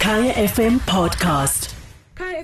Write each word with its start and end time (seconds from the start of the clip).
Kaya 0.00 0.32
FM 0.32 0.80
podcast. 0.88 1.79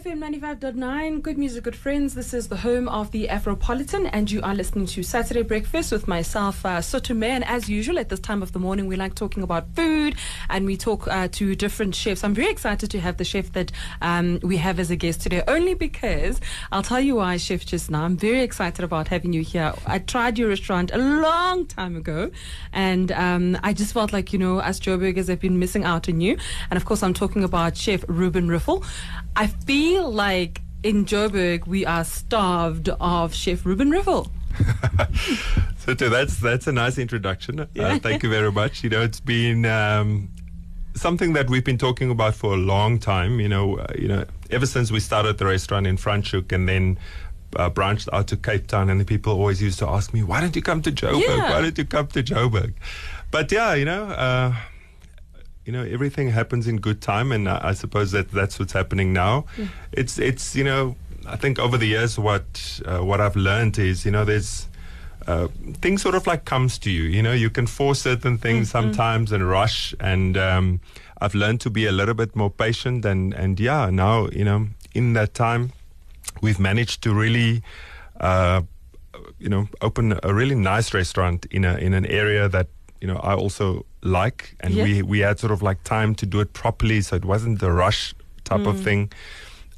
FM 0.06 0.40
95.9, 0.40 1.20
good 1.20 1.36
music, 1.36 1.64
good 1.64 1.74
friends. 1.74 2.14
This 2.14 2.32
is 2.32 2.46
the 2.46 2.58
home 2.58 2.88
of 2.88 3.10
the 3.10 3.26
Afropolitan, 3.26 4.08
and 4.12 4.30
you 4.30 4.40
are 4.42 4.54
listening 4.54 4.86
to 4.86 5.02
Saturday 5.02 5.42
Breakfast 5.42 5.90
with 5.90 6.06
myself, 6.06 6.64
uh, 6.64 6.78
Sotume. 6.78 7.24
And 7.24 7.44
as 7.44 7.68
usual, 7.68 7.98
at 7.98 8.08
this 8.08 8.20
time 8.20 8.40
of 8.40 8.52
the 8.52 8.60
morning, 8.60 8.86
we 8.86 8.94
like 8.94 9.16
talking 9.16 9.42
about 9.42 9.66
food 9.74 10.14
and 10.48 10.64
we 10.64 10.76
talk 10.76 11.08
uh, 11.08 11.26
to 11.32 11.56
different 11.56 11.96
chefs. 11.96 12.22
I'm 12.22 12.34
very 12.34 12.52
excited 12.52 12.88
to 12.92 13.00
have 13.00 13.16
the 13.16 13.24
chef 13.24 13.50
that 13.54 13.72
um, 14.00 14.38
we 14.44 14.58
have 14.58 14.78
as 14.78 14.92
a 14.92 14.96
guest 14.96 15.22
today, 15.22 15.42
only 15.48 15.74
because 15.74 16.40
I'll 16.70 16.84
tell 16.84 17.00
you 17.00 17.16
why, 17.16 17.36
Chef, 17.36 17.66
just 17.66 17.90
now. 17.90 18.04
I'm 18.04 18.16
very 18.16 18.42
excited 18.42 18.84
about 18.84 19.08
having 19.08 19.32
you 19.32 19.42
here. 19.42 19.74
I 19.88 19.98
tried 19.98 20.38
your 20.38 20.50
restaurant 20.50 20.92
a 20.94 20.98
long 20.98 21.66
time 21.66 21.96
ago, 21.96 22.30
and 22.72 23.10
um, 23.10 23.58
I 23.64 23.72
just 23.72 23.92
felt 23.92 24.12
like, 24.12 24.32
you 24.32 24.38
know, 24.38 24.60
us 24.60 24.78
Joburgers 24.78 25.26
have 25.26 25.40
been 25.40 25.58
missing 25.58 25.82
out 25.82 26.08
on 26.08 26.20
you. 26.20 26.38
And 26.70 26.76
of 26.76 26.84
course, 26.84 27.02
I'm 27.02 27.14
talking 27.14 27.42
about 27.42 27.76
Chef 27.76 28.04
Reuben 28.06 28.46
Riffel. 28.46 28.84
I 29.36 29.48
feel 29.48 30.10
like 30.10 30.62
in 30.82 31.04
Joburg 31.04 31.66
we 31.66 31.84
are 31.84 32.04
starved 32.04 32.88
of 32.88 33.34
Chef 33.34 33.66
Reuben 33.66 33.90
Riffel. 33.90 34.30
so 35.78 35.92
that's 35.94 36.38
that's 36.38 36.66
a 36.66 36.72
nice 36.72 36.96
introduction. 36.96 37.60
Uh, 37.60 37.98
thank 37.98 38.22
you 38.22 38.30
very 38.30 38.50
much. 38.50 38.82
You 38.82 38.88
know, 38.88 39.02
it's 39.02 39.20
been 39.20 39.66
um, 39.66 40.30
something 40.94 41.34
that 41.34 41.50
we've 41.50 41.64
been 41.64 41.76
talking 41.76 42.10
about 42.10 42.34
for 42.34 42.54
a 42.54 42.56
long 42.56 42.98
time. 42.98 43.38
You 43.38 43.50
know, 43.50 43.76
uh, 43.76 43.86
you 43.98 44.08
know, 44.08 44.24
ever 44.50 44.64
since 44.64 44.90
we 44.90 45.00
started 45.00 45.36
the 45.36 45.44
restaurant 45.44 45.86
in 45.86 45.96
Franschhoek 45.96 46.52
and 46.52 46.68
then. 46.68 46.98
Uh, 47.54 47.70
branched 47.70 48.08
out 48.12 48.26
to 48.26 48.36
Cape 48.36 48.66
Town, 48.66 48.90
and 48.90 49.00
the 49.00 49.04
people 49.04 49.32
always 49.32 49.62
used 49.62 49.78
to 49.78 49.88
ask 49.88 50.12
me, 50.12 50.22
"Why 50.22 50.42
don't 50.42 50.54
you 50.54 50.60
come 50.60 50.82
to 50.82 50.92
Joburg? 50.92 51.22
Yeah. 51.22 51.52
Why 51.52 51.62
don't 51.62 51.78
you 51.78 51.86
come 51.86 52.08
to 52.08 52.22
Joburg?" 52.22 52.74
But 53.30 53.50
yeah, 53.50 53.72
you 53.72 53.84
know, 53.86 54.06
uh, 54.06 54.52
you 55.66 55.72
know 55.72 55.82
everything 55.82 56.30
happens 56.30 56.66
in 56.66 56.76
good 56.76 57.02
time 57.02 57.32
and 57.32 57.48
I, 57.48 57.60
I 57.70 57.72
suppose 57.74 58.12
that 58.12 58.30
that's 58.30 58.58
what's 58.58 58.72
happening 58.72 59.12
now. 59.12 59.44
It's 59.92 60.18
it's 60.18 60.54
you 60.56 60.64
know 60.64 60.96
i 61.28 61.34
think 61.34 61.58
over 61.58 61.76
the 61.76 61.86
years 61.86 62.16
what 62.16 62.80
uh, 62.86 63.00
what 63.00 63.20
i've 63.20 63.34
learned 63.34 63.76
is 63.78 64.04
you 64.04 64.12
know 64.12 64.24
there's 64.24 64.68
uh, 65.26 65.48
things 65.82 66.02
sort 66.02 66.14
of 66.14 66.24
like 66.24 66.44
comes 66.44 66.78
to 66.78 66.88
you. 66.88 67.02
You 67.02 67.20
know 67.20 67.32
you 67.32 67.50
can 67.50 67.66
force 67.66 68.00
certain 68.02 68.38
things 68.38 68.70
sometimes 68.70 69.32
and 69.32 69.48
rush 69.48 69.92
and 69.98 70.36
um, 70.36 70.80
i've 71.20 71.34
learned 71.34 71.60
to 71.62 71.70
be 71.70 71.84
a 71.86 71.92
little 71.92 72.14
bit 72.14 72.36
more 72.36 72.50
patient 72.50 73.04
and 73.04 73.34
and 73.34 73.58
yeah 73.58 73.90
now 73.90 74.28
you 74.28 74.44
know 74.44 74.68
in 74.94 75.14
that 75.14 75.34
time 75.34 75.72
we've 76.42 76.60
managed 76.60 77.02
to 77.02 77.12
really 77.12 77.62
uh, 78.20 78.62
you 79.40 79.48
know 79.48 79.68
open 79.80 80.16
a 80.22 80.32
really 80.32 80.54
nice 80.54 80.94
restaurant 80.94 81.44
in 81.50 81.64
a 81.64 81.74
in 81.78 81.92
an 81.92 82.06
area 82.06 82.48
that 82.48 82.68
you 83.06 83.12
know 83.12 83.20
I 83.22 83.34
also 83.34 83.84
like 84.02 84.56
and 84.60 84.74
Yeah. 84.74 84.84
we 84.86 85.02
we 85.02 85.18
had 85.26 85.38
sort 85.38 85.52
of 85.52 85.62
like 85.62 85.78
time 85.84 86.14
to 86.16 86.26
do 86.26 86.40
it 86.40 86.52
properly 86.52 87.00
so 87.02 87.14
it 87.16 87.24
wasn't 87.24 87.60
the 87.60 87.70
rush 87.70 88.14
type 88.44 88.60
Mm. 88.64 88.70
of 88.70 88.80
thing 88.82 89.12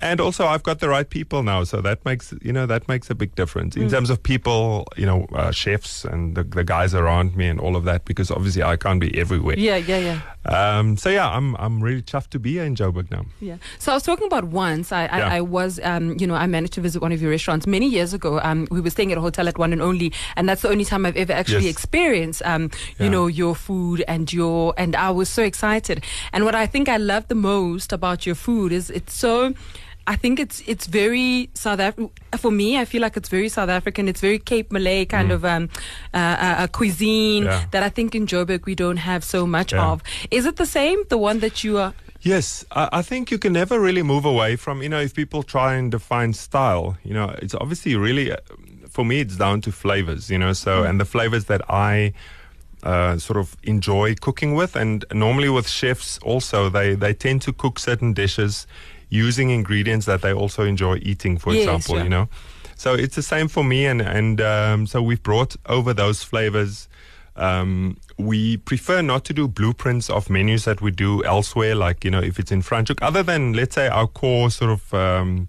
and 0.01 0.21
also 0.21 0.47
I've 0.47 0.63
got 0.63 0.79
the 0.81 0.89
right 0.89 1.09
people 1.09 1.43
now 1.43 1.65
so 1.65 1.81
that 1.81 2.05
makes 2.05 2.33
you 2.43 2.53
know 2.53 2.67
that 2.67 2.87
makes 2.89 3.11
a 3.11 3.15
big 3.15 3.35
difference 3.35 3.75
Mm. 3.77 3.83
in 3.83 3.89
terms 3.91 4.11
of 4.11 4.23
people 4.23 4.87
you 4.97 5.07
know 5.07 5.27
uh, 5.35 5.51
chefs 5.51 6.05
and 6.05 6.37
the, 6.37 6.45
the 6.45 6.65
guys 6.65 6.95
around 6.95 7.37
me 7.37 7.49
and 7.49 7.59
all 7.61 7.75
of 7.77 7.85
that 7.85 8.05
because 8.05 8.31
obviously 8.31 8.63
I 8.63 8.77
can't 8.77 9.01
be 9.01 9.11
everywhere 9.19 9.59
Yeah, 9.59 9.77
yeah, 9.77 9.99
yeah. 9.99 10.79
um, 10.79 10.97
so 10.97 11.11
yeah 11.11 11.29
I'm 11.29 11.57
I'm 11.57 11.83
really 11.83 12.03
chuffed 12.03 12.31
to 12.31 12.39
be 12.39 12.53
here 12.53 12.65
in 12.65 12.75
Joburg 12.77 13.11
now 13.11 13.25
Yeah. 13.41 13.57
So 13.79 13.93
I 13.93 13.95
was 13.97 14.03
talking 14.05 14.27
about 14.27 14.45
once. 14.45 14.93
I, 14.93 15.07
I, 15.07 15.19
Yeah. 15.19 15.37
I 15.39 15.41
was, 15.41 15.81
um, 15.83 16.17
you 16.21 16.27
know, 16.27 16.35
I 16.35 16.47
managed 16.47 16.75
to 16.75 16.81
visit 16.81 17.01
one 17.03 17.13
of 17.13 17.21
your 17.23 17.31
restaurants 17.31 17.67
many 17.67 17.89
years 17.89 18.13
ago. 18.15 18.41
Um, 18.49 18.67
we 18.71 18.81
were 18.81 18.91
staying 18.91 19.13
at 19.13 19.19
a 19.19 19.21
hotel 19.21 19.49
at 19.49 19.57
One 19.59 19.73
and 19.73 19.83
Only, 19.83 20.13
and 20.37 20.49
that's 20.49 20.63
the 20.63 20.69
only 20.71 20.85
time 20.85 21.07
I've 21.07 21.17
ever 21.17 21.33
actually 21.33 21.67
Yes. 21.67 21.77
experienced, 21.77 22.43
um, 22.45 22.63
you 22.99 23.07
Yeah. 23.07 23.09
know, 23.15 23.27
your 23.27 23.55
food 23.55 24.05
and 24.09 24.33
your. 24.33 24.75
And 24.77 24.95
I 24.97 25.11
was 25.11 25.29
so 25.29 25.43
excited. 25.43 26.05
And 26.33 26.45
what 26.45 26.55
I 26.55 26.67
think 26.67 26.89
I 26.89 26.97
love 26.99 27.25
the 27.29 27.35
most 27.35 27.93
about 27.93 28.27
your 28.27 28.35
food 28.37 28.73
is 28.73 28.91
it's 28.91 29.15
so. 29.15 29.55
I 30.13 30.17
think 30.17 30.41
it's 30.41 30.63
it's 30.67 30.87
very 30.87 31.51
South 31.55 31.81
Af- 31.81 32.41
for 32.41 32.51
me. 32.51 32.69
I 32.83 32.85
feel 32.87 33.03
like 33.03 33.17
it's 33.21 33.29
very 33.29 33.49
South 33.49 33.69
African. 33.79 34.09
It's 34.09 34.21
very 34.23 34.39
Cape 34.39 34.73
Malay 34.73 35.05
kind 35.05 35.31
of 35.33 35.45
um, 35.45 35.69
uh, 36.15 36.17
uh, 36.19 36.55
uh, 36.63 36.67
cuisine 36.79 37.45
Mm. 37.45 37.47
Yeah. 37.51 37.65
that 37.73 37.83
I 37.83 37.91
think 37.91 38.15
in 38.15 38.27
Joburg 38.27 38.65
we 38.67 38.75
don't 38.75 38.97
have 39.11 39.23
so 39.23 39.47
much 39.47 39.73
Yeah. 39.73 39.91
of. 39.93 40.03
Is 40.31 40.47
it 40.47 40.57
the 40.57 40.67
same? 40.67 40.99
The 41.09 41.19
one 41.19 41.39
that 41.41 41.63
you 41.65 41.79
are? 41.79 41.93
Yes, 42.23 42.65
I, 42.73 42.89
I 43.01 43.03
think 43.03 43.31
you 43.31 43.39
can 43.39 43.53
never 43.53 43.79
really 43.79 44.03
move 44.03 44.25
away 44.25 44.57
from, 44.57 44.83
you 44.83 44.89
know, 44.89 45.01
if 45.01 45.13
people 45.15 45.43
try 45.43 45.75
and 45.79 45.91
define 45.93 46.33
style, 46.33 46.97
you 47.05 47.15
know, 47.15 47.29
it's 47.43 47.55
obviously 47.55 47.95
really, 47.97 48.33
uh, 48.33 48.37
for 48.91 49.05
me, 49.05 49.21
it's 49.21 49.37
down 49.37 49.61
to 49.61 49.71
flavors, 49.73 50.29
you 50.31 50.39
know, 50.39 50.53
so, 50.55 50.83
and 50.89 50.99
the 50.99 51.05
flavors 51.05 51.45
that 51.45 51.63
I 51.71 52.13
uh, 52.83 53.19
sort 53.19 53.39
of 53.39 53.57
enjoy 53.63 54.15
cooking 54.21 54.55
with. 54.57 54.75
And 54.77 55.05
normally 55.13 55.49
with 55.49 55.69
chefs 55.69 56.19
also, 56.23 56.69
they, 56.71 56.97
they 56.97 57.15
tend 57.15 57.43
to 57.43 57.53
cook 57.53 57.79
certain 57.79 58.15
dishes 58.15 58.67
using 59.11 59.51
ingredients 59.51 60.07
that 60.07 60.23
they 60.23 60.33
also 60.33 60.65
enjoy 60.65 60.99
eating, 61.03 61.39
for 61.39 61.53
Yes, 61.53 61.63
example, 61.65 61.97
yeah. 61.97 62.03
you 62.05 62.09
know. 62.11 62.29
So 62.77 62.95
it's 62.95 63.17
the 63.17 63.23
same 63.23 63.49
for 63.49 63.65
me, 63.65 63.87
and 63.87 64.01
and 64.01 64.41
um, 64.41 64.87
so 64.87 65.03
we've 65.03 65.23
brought 65.23 65.57
over 65.67 65.93
those 65.95 66.23
flavors. 66.23 66.89
Um, 67.37 67.97
we 68.17 68.57
prefer 68.57 69.01
not 69.03 69.25
to 69.27 69.33
do 69.33 69.47
blueprints 69.49 70.11
of 70.11 70.29
menus 70.29 70.65
that 70.65 70.81
we 70.81 70.91
do 70.91 71.25
elsewhere, 71.25 71.75
like 71.75 72.05
you 72.05 72.11
know, 72.11 72.21
if 72.21 72.39
it's 72.39 72.51
in 72.53 72.63
Franschhoek, 72.63 72.99
other 73.03 73.23
than 73.23 73.53
let's 73.53 73.75
say 73.75 73.89
our 73.89 74.07
core 74.09 74.51
sort 74.51 74.71
of 74.73 74.95
um, 74.95 75.49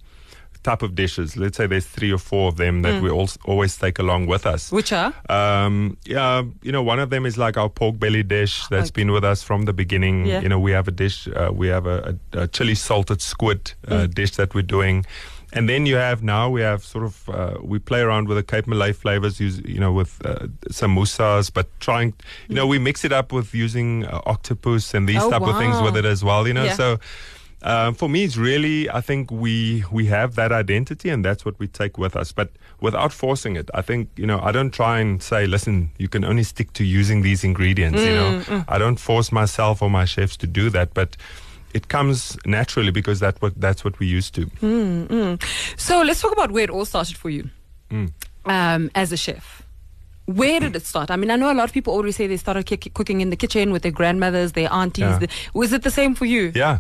type 0.64 0.82
of 0.82 0.94
dishes. 0.94 1.38
Let's 1.38 1.58
say 1.58 1.68
there's 1.68 1.86
three 1.86 2.12
or 2.12 2.18
four 2.18 2.48
of 2.50 2.58
them 2.58 2.80
Mm. 2.80 2.84
that 2.84 3.02
we 3.02 3.10
also 3.10 3.40
always 3.46 3.78
take 3.78 3.98
along 4.00 4.28
with 4.28 4.46
us. 4.46 4.72
Which 4.72 4.92
are? 4.92 5.14
Um, 5.30 5.98
yeah, 6.06 6.44
you 6.62 6.72
know, 6.72 6.84
one 6.84 7.00
of 7.00 7.10
them 7.10 7.26
is 7.26 7.38
like 7.38 7.56
our 7.58 7.70
pork 7.70 7.98
belly 8.00 8.24
dish 8.24 8.68
that's 8.70 8.90
Okay. 8.90 9.02
been 9.04 9.12
with 9.12 9.24
us 9.24 9.42
from 9.44 9.64
the 9.66 9.74
beginning. 9.74 10.26
Yeah. 10.26 10.42
You 10.42 10.50
know, 10.50 10.60
we 10.60 10.72
have 10.74 10.88
a 10.88 10.92
dish, 10.92 11.28
uh, 11.28 11.52
we 11.54 11.68
have 11.70 11.86
a, 11.86 12.18
a, 12.34 12.42
a 12.44 12.48
chili 12.48 12.76
salted 12.76 13.22
squid 13.22 13.74
uh, 13.88 14.08
Mm. 14.08 14.14
dish 14.16 14.32
that 14.36 14.54
we're 14.54 14.62
doing. 14.80 15.06
And 15.52 15.68
then 15.68 15.88
you 15.88 15.96
have 15.96 16.22
now 16.22 16.48
we 16.52 16.62
have 16.62 16.84
sort 16.84 17.06
of 17.06 17.28
uh, 17.30 17.58
we 17.64 17.80
play 17.80 18.02
around 18.02 18.28
with 18.28 18.38
the 18.38 18.44
Cape 18.44 18.68
Malay 18.68 18.94
flavors, 18.94 19.40
use 19.40 19.60
you 19.66 19.80
know 19.80 19.92
with 19.92 20.22
uh, 20.24 20.46
some 20.70 20.94
mousas, 20.96 21.50
but 21.52 21.66
trying 21.80 22.14
you 22.50 22.56
know 22.56 22.68
we 22.68 22.78
mix 22.78 23.04
it 23.04 23.12
up 23.12 23.32
with 23.34 23.56
using 23.56 24.06
uh, 24.06 24.20
octopus 24.28 24.94
and 24.94 25.08
these 25.10 25.24
Oh, 25.24 25.32
type 25.32 25.42
of 25.48 25.58
things 25.58 25.82
with 25.82 25.98
it 25.98 26.06
as 26.06 26.24
well. 26.24 26.46
You 26.48 26.54
know, 26.54 26.66
Yeah. 26.66 26.76
so 26.76 27.00
um, 27.62 27.94
for 27.94 28.08
me, 28.10 28.24
it's 28.24 28.38
really 28.38 28.90
I 28.90 29.02
think 29.02 29.30
we 29.32 29.84
we 29.92 30.06
have 30.08 30.36
that 30.36 30.52
identity 30.52 31.10
and 31.10 31.24
that's 31.26 31.44
what 31.46 31.60
we 31.60 31.68
take 31.68 31.98
with 31.98 32.16
us, 32.16 32.32
but 32.32 32.50
without 32.82 33.12
forcing 33.14 33.58
it. 33.58 33.70
I 33.74 33.82
think 33.82 34.08
you 34.16 34.26
know 34.26 34.40
I 34.42 34.52
don't 34.52 34.72
try 34.72 35.00
and 35.00 35.22
say, 35.22 35.46
listen, 35.48 35.92
you 35.98 36.08
can 36.08 36.24
only 36.24 36.44
stick 36.44 36.72
to 36.74 36.84
using 36.84 37.22
these 37.24 37.44
ingredients. 37.44 38.00
you 38.02 38.14
know, 38.16 38.64
I 38.68 38.78
don't 38.78 39.00
force 39.00 39.32
myself 39.32 39.82
or 39.82 39.90
my 39.90 40.06
chefs 40.06 40.38
to 40.38 40.48
do 40.48 40.70
that, 40.70 40.94
but 40.94 41.18
it 41.74 41.88
comes 41.88 42.38
naturally 42.46 42.92
because 42.92 43.20
that 43.20 43.42
what 43.42 43.54
that's 43.60 43.84
what 43.84 44.00
we 44.00 44.08
used 44.08 44.34
to. 44.36 44.50
So 45.78 46.02
let's 46.02 46.22
talk 46.22 46.32
about 46.32 46.52
where 46.52 46.64
it 46.64 46.70
all 46.70 46.86
started 46.86 47.18
for 47.18 47.30
you 47.30 47.50
Mm. 47.92 48.12
um, 48.46 48.90
as 48.94 49.12
a 49.12 49.18
chef. 49.18 49.64
Where 50.26 50.60
did 50.60 50.76
it 50.76 50.86
start? 50.86 51.10
I 51.10 51.16
mean, 51.16 51.32
I 51.32 51.36
know 51.38 51.52
a 51.52 51.56
lot 51.56 51.64
of 51.64 51.74
people 51.74 51.92
always 51.94 52.16
say 52.16 52.28
they 52.28 52.38
started 52.38 52.68
ki- 52.68 52.92
cooking 52.94 53.20
in 53.22 53.32
the 53.32 53.36
kitchen 53.36 53.72
with 53.72 53.82
their 53.82 53.92
grandmothers, 53.92 54.52
their 54.52 54.72
aunties. 54.72 55.18
Yeah. 55.22 55.26
Was 55.56 55.74
it 55.74 55.82
the 55.82 55.90
same 55.90 56.14
for 56.14 56.26
you? 56.26 56.52
Yeah. 56.54 56.78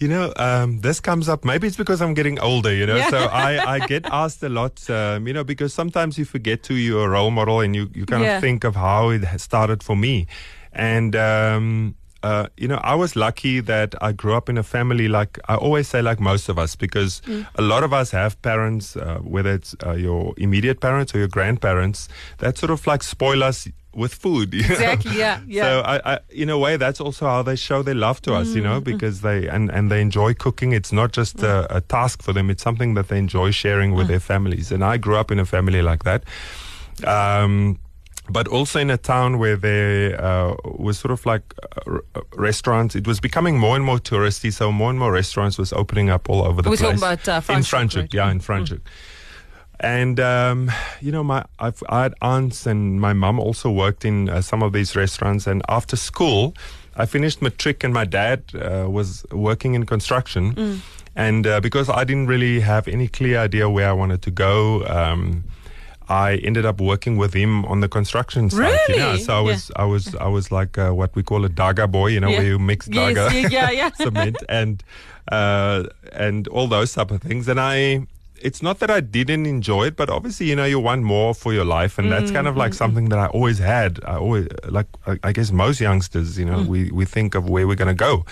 You 0.00 0.08
know, 0.08 0.32
um, 0.36 0.80
this 0.80 0.98
comes 0.98 1.28
up. 1.28 1.44
Maybe 1.44 1.66
it's 1.66 1.76
because 1.76 2.00
I'm 2.00 2.14
getting 2.14 2.38
older, 2.40 2.72
you 2.74 2.86
know. 2.86 2.96
Yeah. 2.96 3.10
So 3.10 3.18
I, 3.18 3.74
I 3.74 3.78
get 3.86 4.06
asked 4.06 4.42
a 4.42 4.48
lot, 4.48 4.88
um, 4.88 5.26
you 5.26 5.34
know, 5.34 5.44
because 5.44 5.74
sometimes 5.74 6.16
you 6.18 6.24
forget 6.24 6.62
to 6.64 6.74
you're 6.74 7.04
a 7.04 7.08
role 7.10 7.30
model 7.30 7.60
and 7.60 7.76
you, 7.76 7.90
you 7.94 8.06
kind 8.06 8.22
Yeah. 8.22 8.36
of 8.36 8.40
think 8.40 8.64
of 8.64 8.74
how 8.76 9.10
it 9.10 9.24
started 9.38 9.82
for 9.82 9.94
me. 9.96 10.26
And, 10.72 11.14
um, 11.16 11.96
uh, 12.22 12.46
you 12.56 12.68
know, 12.68 12.76
I 12.82 12.94
was 12.94 13.14
lucky 13.16 13.60
that 13.60 13.94
I 14.02 14.12
grew 14.12 14.34
up 14.34 14.48
in 14.48 14.56
a 14.58 14.62
family 14.62 15.08
like 15.08 15.38
I 15.48 15.54
always 15.54 15.88
say, 15.88 16.00
like 16.02 16.20
most 16.20 16.48
of 16.50 16.58
us, 16.58 16.76
because 16.76 17.22
a 17.54 17.62
lot 17.62 17.82
of 17.82 17.92
us 17.94 18.10
have 18.10 18.40
parents, 18.42 18.94
uh, 18.96 19.18
whether 19.22 19.52
it's 19.54 19.74
uh, 19.86 19.92
your 19.92 20.34
immediate 20.36 20.80
parents 20.80 21.14
or 21.14 21.18
your 21.18 21.28
grandparents, 21.28 22.08
that 22.38 22.58
sort 22.58 22.70
of 22.70 22.86
like 22.86 23.02
spoil 23.02 23.42
us 23.42 23.66
with 23.94 24.14
food. 24.14 24.54
you 24.54 24.62
know? 24.62 24.74
Exactly, 24.74 25.18
yeah, 25.18 25.40
yeah. 25.46 25.62
So 25.64 25.80
I, 25.80 26.14
I, 26.14 26.18
in 26.30 26.48
a 26.50 26.56
way, 26.58 26.76
that's 26.76 27.00
also 27.00 27.26
how 27.26 27.42
they 27.42 27.56
show 27.56 27.82
their 27.82 27.94
love 27.94 28.20
to 28.22 28.34
us, 28.34 28.54
you 28.54 28.60
Mm, 28.62 28.64
know, 28.64 28.80
because 28.80 29.20
they 29.22 29.48
and, 29.48 29.70
and 29.70 29.90
they 29.90 30.00
enjoy 30.00 30.34
cooking. 30.34 30.72
It's 30.72 30.92
not 30.92 31.12
just 31.12 31.42
a, 31.42 31.66
a 31.74 31.80
task 31.80 32.22
for 32.22 32.32
them; 32.32 32.50
it's 32.50 32.62
something 32.62 32.94
that 32.94 33.08
they 33.08 33.18
enjoy 33.18 33.50
sharing 33.50 33.92
Mm. 33.92 33.96
with 33.96 34.08
their 34.08 34.20
families. 34.20 34.70
And 34.72 34.82
I 34.84 34.96
grew 34.98 35.16
up 35.16 35.30
in 35.30 35.38
a 35.38 35.44
family 35.46 35.82
like 35.82 36.04
that. 36.04 36.24
Um, 37.06 37.78
but 38.28 38.46
also 38.46 38.78
in 38.78 38.90
a 38.90 38.96
town 38.96 39.38
where 39.38 39.56
there 39.56 40.20
uh, 40.22 40.54
was 40.64 40.98
sort 40.98 41.10
of 41.10 41.26
like 41.26 41.42
uh, 41.62 41.80
r- 42.14 42.22
restaurants. 42.36 42.94
It 42.94 43.06
was 43.06 43.18
becoming 43.18 43.58
more 43.58 43.74
and 43.74 43.84
more 43.84 43.98
touristy, 43.98 44.52
so 44.52 44.70
more 44.70 44.90
and 44.90 44.98
more 44.98 45.10
restaurants 45.10 45.58
was 45.58 45.72
opening 45.72 46.10
up 46.10 46.28
all 46.30 46.42
over 46.46 46.62
the 46.62 46.70
We're 46.70 46.76
place. 46.76 47.00
talking 47.00 47.24
about, 47.24 47.28
uh, 47.28 47.52
in 47.52 47.60
Franschhoek, 47.60 47.70
Franschhoek, 47.70 47.96
right? 47.96 48.14
yeah, 48.14 48.30
in 48.30 48.38
Mm. 48.38 48.44
Franschhoek. 48.46 48.80
And 49.82 50.20
um, 50.20 50.70
you 51.00 51.10
know, 51.10 51.24
my 51.24 51.44
I've, 51.58 51.82
I 51.88 52.02
had 52.02 52.14
aunts 52.20 52.66
and 52.66 53.00
my 53.00 53.12
mum 53.14 53.40
also 53.40 53.70
worked 53.70 54.04
in 54.04 54.28
uh, 54.28 54.42
some 54.42 54.62
of 54.62 54.72
these 54.72 54.94
restaurants. 54.94 55.46
And 55.46 55.62
after 55.68 55.96
school, 55.96 56.54
I 56.96 57.06
finished 57.06 57.40
matric, 57.40 57.82
and 57.82 57.94
my 57.94 58.04
dad 58.04 58.42
uh, 58.54 58.86
was 58.90 59.24
working 59.32 59.74
in 59.74 59.86
construction. 59.86 60.82
And 61.16 61.46
uh, 61.46 61.60
because 61.60 61.88
I 61.88 62.04
didn't 62.04 62.26
really 62.26 62.60
have 62.60 62.86
any 62.88 63.08
clear 63.08 63.38
idea 63.38 63.68
where 63.70 63.88
I 63.88 63.92
wanted 63.92 64.20
to 64.22 64.30
go, 64.30 64.84
um, 64.86 65.44
I 66.08 66.36
ended 66.36 66.66
up 66.66 66.80
working 66.80 67.16
with 67.16 67.32
him 67.34 67.64
on 67.66 67.80
the 67.80 67.88
construction 67.88 68.50
site. 68.50 68.78
You 68.88 68.96
know? 68.98 69.16
So 69.16 69.32
I 69.34 69.40
was, 69.40 69.70
I 69.76 69.84
was, 69.84 70.14
I 70.16 70.28
was 70.28 70.52
like 70.52 70.76
uh, 70.76 70.90
what 70.90 71.14
we 71.16 71.22
call 71.22 71.44
a 71.44 71.48
daga 71.48 71.90
boy. 71.90 72.08
You 72.08 72.20
know, 72.20 72.28
Yeah. 72.28 72.38
where 72.38 72.46
you 72.48 72.58
mix 72.58 72.86
daga, 72.86 73.32
yeah, 73.32 73.48
yeah, 73.48 73.70
yeah. 73.70 73.90
cement, 73.94 74.36
and 74.48 74.82
uh, 75.32 75.84
and 76.12 76.48
all 76.48 76.66
those 76.68 76.92
type 76.92 77.10
of 77.12 77.22
things. 77.22 77.48
And 77.48 77.58
I, 77.60 78.06
it's 78.42 78.62
not 78.62 78.78
that 78.80 78.90
I 78.90 79.00
didn't 79.00 79.46
enjoy 79.46 79.86
it, 79.86 79.96
but 79.96 80.08
obviously, 80.10 80.46
you 80.50 80.56
know, 80.56 80.64
you 80.64 80.80
want 80.80 81.02
more 81.02 81.34
for 81.34 81.52
your 81.52 81.64
life, 81.64 81.98
and 81.98 82.10
that's 82.10 82.30
kind 82.30 82.46
of 82.46 82.54
Mm, 82.54 82.58
like 82.58 82.74
something 82.74 83.08
that 83.10 83.18
I 83.18 83.26
always 83.26 83.58
had. 83.58 84.00
I 84.04 84.16
always 84.16 84.48
like, 84.68 84.86
I, 85.22 85.32
guess 85.32 85.50
most 85.52 85.80
youngsters, 85.80 86.38
you 86.38 86.44
know, 86.44 86.58
Mm. 86.60 86.66
we 86.66 86.90
we 86.90 87.04
think 87.04 87.34
of 87.34 87.48
where 87.48 87.66
we're 87.68 87.76
going 87.76 87.96
to 87.96 88.04
go, 88.10 88.24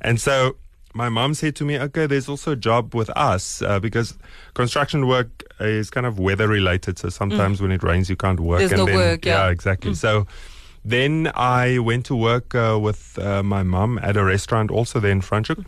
and 0.00 0.20
so. 0.20 0.56
My 0.94 1.10
mom 1.10 1.34
said 1.34 1.54
to 1.56 1.64
me, 1.66 1.78
"Okay, 1.78 2.06
there's 2.06 2.26
also 2.26 2.52
a 2.52 2.56
job 2.56 2.94
with 2.94 3.10
us 3.32 3.60
uh, 3.60 3.78
because 3.78 4.14
construction 4.54 5.06
work 5.06 5.28
is 5.60 5.90
kind 5.90 6.06
of 6.06 6.18
weather 6.18 6.48
related. 6.48 6.98
So 6.98 7.10
sometimes 7.10 7.60
when 7.60 7.70
it 7.70 7.82
rains, 7.82 8.08
you 8.08 8.16
can't 8.16 8.40
work. 8.40 8.60
Mm. 8.62 8.68
There's 8.68 8.72
and 8.72 8.78
no 8.78 8.86
then, 8.86 8.94
work, 8.96 9.26
yeah. 9.26 9.42
Mm. 9.48 9.52
exactly. 9.52 9.92
So 9.92 10.26
then 10.86 11.30
I 11.34 11.78
went 11.80 12.06
to 12.06 12.16
work 12.16 12.54
uh, 12.54 12.78
with 12.80 13.18
uh, 13.18 13.42
my 13.42 13.62
mom 13.62 13.98
at 14.02 14.16
a 14.16 14.24
restaurant 14.24 14.70
also 14.70 14.98
there 14.98 15.10
in 15.10 15.20
Franschhoek. 15.20 15.66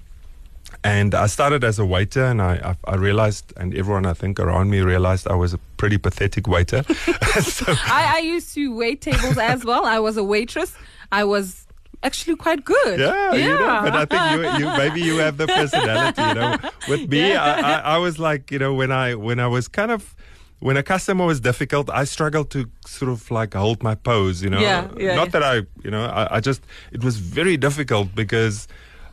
And 0.88 1.14
I 1.14 1.26
started 1.26 1.62
as 1.64 1.79
a 1.79 1.85
waiter, 1.85 2.25
and 2.25 2.40
I, 2.40 2.55
I, 2.87 2.93
I 2.93 2.96
realized, 2.96 3.52
and 3.56 3.75
everyone 3.75 4.06
I 4.06 4.14
think 4.14 4.40
around 4.40 4.70
me 4.70 4.81
realized 4.81 5.26
I 5.29 5.35
was 5.35 5.52
a 5.55 5.58
pretty 5.76 5.99
pathetic 5.99 6.46
waiter. 6.46 6.82
so, 7.40 7.67
I, 7.69 8.14
I 8.17 8.20
used 8.35 8.55
to 8.55 8.75
wait 8.75 9.00
tables 9.00 9.38
as 9.38 9.64
well. 9.64 9.85
I 9.85 9.99
was 9.99 10.17
a 10.17 10.25
waitress. 10.25 10.73
I 11.12 11.25
was 11.25 11.67
actually 12.02 12.37
quite 12.37 12.64
good. 12.64 12.99
yeah, 13.00 13.32
you 13.35 13.49
know, 13.49 13.81
but 13.85 13.94
I 13.94 14.05
think 14.05 14.23
you, 14.32 14.38
you 14.67 14.67
maybe 14.79 15.00
you 15.00 15.17
have 15.19 15.37
the 15.37 15.46
personality. 15.46 16.23
You 16.23 16.35
know, 16.35 16.56
with 16.88 17.11
me, 17.11 17.31
Yeah. 17.31 17.43
I, 17.43 17.73
I, 17.73 17.79
I 17.94 17.99
was 17.99 18.19
like, 18.19 18.50
you 18.52 18.58
know, 18.58 18.73
when 18.75 18.90
I 18.93 19.14
when 19.14 19.40
I 19.40 19.49
was 19.49 19.69
kind 19.69 19.90
of 19.90 20.14
when 20.61 20.76
a 20.76 20.82
customer 20.82 21.25
was 21.26 21.40
difficult, 21.40 21.88
I 21.90 22.05
struggled 22.05 22.50
to 22.50 22.69
sort 22.87 23.11
of 23.11 23.31
like 23.31 23.55
hold 23.55 23.82
my 23.82 23.94
pose. 23.94 24.43
You 24.44 24.50
know, 24.50 24.61
Yeah, 24.61 24.88
yeah, 24.96 25.14
not 25.17 25.26
yeah. 25.29 25.32
that 25.35 25.43
I, 25.43 25.55
you 25.85 25.90
know, 25.90 26.05
I, 26.05 26.37
I 26.37 26.40
just 26.40 26.62
it 26.93 27.02
was 27.02 27.17
very 27.19 27.56
difficult 27.56 28.14
because 28.14 28.69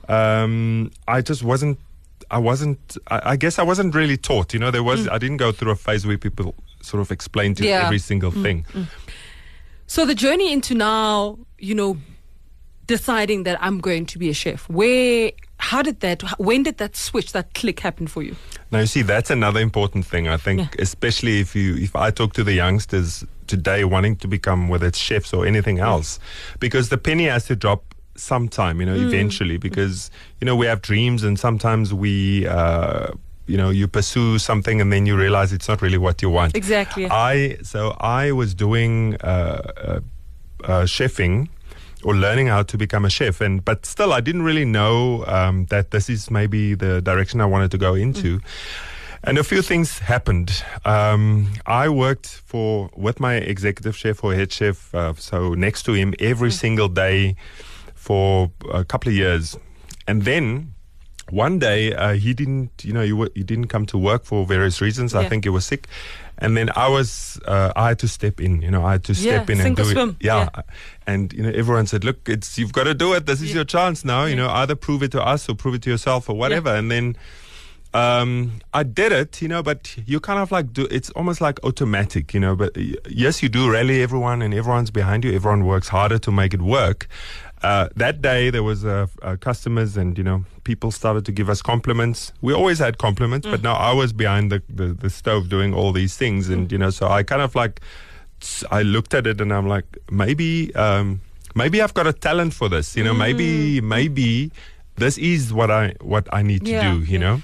um, 0.10 0.92
I 1.08 1.22
just 1.22 1.44
wasn't. 1.44 1.80
I 2.32 2.38
wasn't. 2.40 2.98
I, 3.08 3.32
I 3.32 3.36
guess 3.36 3.60
I 3.60 3.64
wasn't 3.64 3.94
really 3.96 4.18
taught. 4.18 4.54
You 4.54 4.60
know, 4.60 4.72
there 4.72 4.84
was. 4.84 5.08
I 5.08 5.18
didn't 5.18 5.38
go 5.38 5.52
through 5.52 5.72
a 5.72 5.76
phase 5.76 6.06
where 6.08 6.18
people 6.18 6.56
sort 6.82 7.02
of 7.02 7.12
explained 7.12 7.58
to 7.58 7.64
Mm. 7.64 7.68
Yeah. 7.68 7.82
Mm, 7.82 7.86
every 7.86 8.00
single 8.00 8.32
thing. 8.32 8.66
So 9.88 10.06
the 10.06 10.16
journey 10.16 10.52
into 10.52 10.74
now, 10.76 11.38
you 11.60 11.76
know, 11.76 11.98
deciding 12.88 13.44
that 13.44 13.58
I'm 13.62 13.80
going 13.80 14.06
to 14.08 14.20
be 14.20 14.30
a 14.30 14.34
chef. 14.34 14.68
Where, 14.70 15.32
how 15.60 15.82
did 15.82 16.00
that? 16.02 16.22
When 16.40 16.64
did 16.64 16.78
that 16.78 16.96
switch, 16.96 17.32
that 17.34 17.54
click 17.54 17.80
happen 17.80 18.08
for 18.08 18.24
you? 18.24 18.36
Now 18.72 18.80
you 18.80 18.88
see 18.88 19.02
that's 19.04 19.30
another 19.30 19.60
important 19.60 20.06
thing. 20.06 20.28
I 20.28 20.38
think, 20.38 20.60
Yeah. 20.60 20.68
especially 20.80 21.40
if 21.40 21.56
you 21.56 21.76
if 21.76 21.96
I 21.96 22.12
talk 22.12 22.34
to 22.34 22.44
the 22.44 22.54
youngsters 22.54 23.24
today 23.48 23.84
wanting 23.84 24.16
to 24.18 24.28
become 24.28 24.70
whether 24.70 24.88
it's 24.88 24.98
chefs 24.98 25.34
or 25.34 25.46
anything 25.46 25.80
else, 25.80 26.20
because 26.60 26.90
the 26.90 26.98
penny 26.98 27.26
has 27.26 27.46
to 27.46 27.56
drop 27.56 27.95
sometime, 28.16 28.80
you 28.80 28.86
know, 28.86 28.96
Mm. 28.98 29.08
eventually. 29.08 29.58
Because 29.58 30.10
you 30.42 30.46
know 30.46 30.56
we 30.56 30.66
have 30.68 30.82
dreams, 30.82 31.24
and 31.24 31.40
sometimes 31.40 31.94
we. 31.94 32.48
Uh, 32.48 33.08
you 33.48 33.58
know, 33.58 33.70
you 33.70 33.88
pursue 33.88 34.40
something 34.40 34.82
and 34.82 34.92
then 34.92 35.06
you 35.06 35.16
realize 35.16 35.54
it's 35.54 35.68
not 35.70 35.80
really 35.84 36.00
what 36.00 36.20
you 36.24 36.32
want. 36.32 36.56
Exactly. 36.56 37.06
I 37.12 37.58
so 37.62 37.96
I 38.00 38.32
was 38.32 38.56
doing 38.56 39.18
uh, 39.22 39.28
uh, 39.28 40.00
uh, 40.64 40.86
chefing 40.86 41.50
or 42.04 42.16
learning 42.16 42.48
how 42.48 42.64
to 42.64 42.76
become 42.76 43.06
a 43.06 43.10
chef, 43.10 43.42
and 43.42 43.64
but 43.64 43.86
still 43.86 44.12
I 44.14 44.20
didn't 44.22 44.42
really 44.42 44.66
know 44.66 45.24
um, 45.28 45.68
that 45.68 45.92
this 45.92 46.10
is 46.10 46.32
maybe 46.32 46.74
the 46.74 47.02
direction 47.04 47.40
I 47.40 47.46
wanted 47.46 47.70
to 47.72 47.78
go 47.78 47.94
into. 47.94 48.40
And 49.24 49.38
a 49.38 49.44
few 49.44 49.62
things 49.62 50.00
happened. 50.00 50.64
Um, 50.84 51.50
I 51.68 51.88
worked 51.90 52.26
for 52.28 52.90
with 52.96 53.20
my 53.20 53.36
executive 53.36 53.96
chef 53.96 54.24
or 54.24 54.34
head 54.34 54.52
chef, 54.52 54.94
uh, 54.96 55.14
so 55.18 55.54
next 55.54 55.84
to 55.84 55.94
him 55.94 56.16
every 56.20 56.52
single 56.52 56.88
day 56.90 57.36
for 58.06 58.52
a 58.72 58.84
couple 58.86 59.10
of 59.10 59.16
years, 59.16 59.58
and 60.08 60.22
then 60.24 60.74
one 61.32 61.58
day 61.58 61.92
uh, 61.94 62.14
he 62.14 62.34
didn't 62.36 62.70
you 62.86 62.94
know 62.94 63.02
he, 63.02 63.10
w- 63.10 63.32
he 63.34 63.42
didn't 63.44 63.68
come 63.68 63.84
to 63.88 63.98
work 63.98 64.24
for 64.26 64.46
various 64.46 64.80
reasons 64.80 65.16
i 65.16 65.28
think 65.28 65.44
he 65.44 65.50
was 65.50 65.66
sick 65.66 65.88
and 66.38 66.56
then 66.56 66.70
i 66.76 66.88
was 66.88 67.40
uh, 67.48 67.72
i 67.76 67.88
had 67.88 67.98
to 67.98 68.08
step 68.08 68.40
in 68.40 68.62
you 68.62 68.70
know 68.70 68.86
i 68.86 68.92
had 68.92 69.04
to 69.04 69.14
Yeah, 69.14 69.38
step 69.42 69.50
in 69.50 69.60
and 69.60 69.76
do 69.76 69.86
swim. 69.86 70.10
it 70.10 70.16
yeah. 70.28 70.50
Yeah. 70.56 70.62
and 71.08 71.34
you 71.34 71.42
know 71.42 71.50
everyone 71.50 71.88
said 71.88 72.04
look 72.04 72.30
it's 72.30 72.60
you've 72.60 72.74
got 72.74 72.84
to 72.84 72.94
do 72.94 73.14
it 73.18 73.26
this 73.26 73.42
is 73.42 73.50
Yeah. 73.50 73.56
your 73.56 73.66
chance 73.66 74.06
now 74.06 74.26
you 74.26 74.36
know 74.36 74.50
either 74.62 74.76
prove 74.76 75.02
it 75.02 75.12
to 75.14 75.22
us 75.34 75.50
or 75.50 75.56
prove 75.56 75.74
it 75.74 75.82
to 75.86 75.90
yourself 75.90 76.30
or 76.30 76.36
whatever 76.38 76.70
and 76.76 76.92
then 76.92 77.16
um, 77.94 78.60
I 78.74 78.84
did 78.84 79.14
it, 79.14 79.42
you 79.42 79.48
know, 79.48 79.64
but 79.64 79.96
you 80.06 80.20
kind 80.20 80.40
of 80.40 80.52
like 80.52 80.74
do. 80.74 80.86
It's 80.92 81.10
almost 81.12 81.40
like 81.40 81.64
automatic, 81.64 82.34
you 82.34 82.42
know. 82.42 82.54
But 82.54 82.76
yes, 83.10 83.42
you 83.42 83.48
do 83.48 83.72
rally 83.72 84.04
everyone, 84.04 84.42
and 84.42 84.54
everyone's 84.54 84.92
behind 84.92 85.24
you. 85.24 85.32
Everyone 85.32 85.64
works 85.66 85.88
harder 85.88 86.20
to 86.20 86.30
make 86.30 86.54
it 86.54 86.62
work. 86.62 87.08
Uh, 87.66 87.90
that 87.96 88.22
day, 88.22 88.52
there 88.52 88.62
was 88.62 88.86
uh, 88.86 89.08
uh, 89.24 89.36
customers, 89.42 89.98
and 89.98 90.18
you 90.20 90.24
know, 90.24 90.46
people 90.64 90.92
started 90.92 91.26
to 91.26 91.32
give 91.32 91.50
us 91.50 91.62
compliments. 91.64 92.32
We 92.42 92.54
always 92.54 92.78
had 92.78 93.00
compliments, 93.00 93.48
but 93.48 93.64
now 93.64 93.74
I 93.74 93.92
was 94.02 94.14
behind 94.14 94.52
the, 94.52 94.62
the 94.70 94.88
the 94.94 95.10
stove 95.10 95.50
doing 95.50 95.74
all 95.74 95.92
these 95.92 96.16
things, 96.16 96.48
and 96.50 96.72
you 96.72 96.78
know, 96.78 96.92
so 96.92 97.08
I 97.08 97.24
kind 97.24 97.42
of 97.42 97.56
like 97.56 97.82
I 98.70 98.84
looked 98.84 99.14
at 99.16 99.26
it, 99.26 99.42
and 99.42 99.52
I'm 99.52 99.68
like, 99.68 99.86
maybe, 100.12 100.76
um, 100.76 101.22
maybe 101.56 101.82
I've 101.82 101.96
got 101.96 102.06
a 102.06 102.14
talent 102.14 102.54
for 102.54 102.70
this, 102.70 102.96
you 102.96 103.04
know. 103.04 103.16
Maybe, 103.16 103.82
maybe 103.82 104.52
this 104.98 105.18
is 105.18 105.52
what 105.52 105.72
I 105.72 105.96
what 106.02 106.28
I 106.32 106.44
need 106.44 106.66
to 106.66 106.72
Yeah, 106.72 106.94
do, 106.94 107.04
you 107.14 107.18
know. 107.18 107.42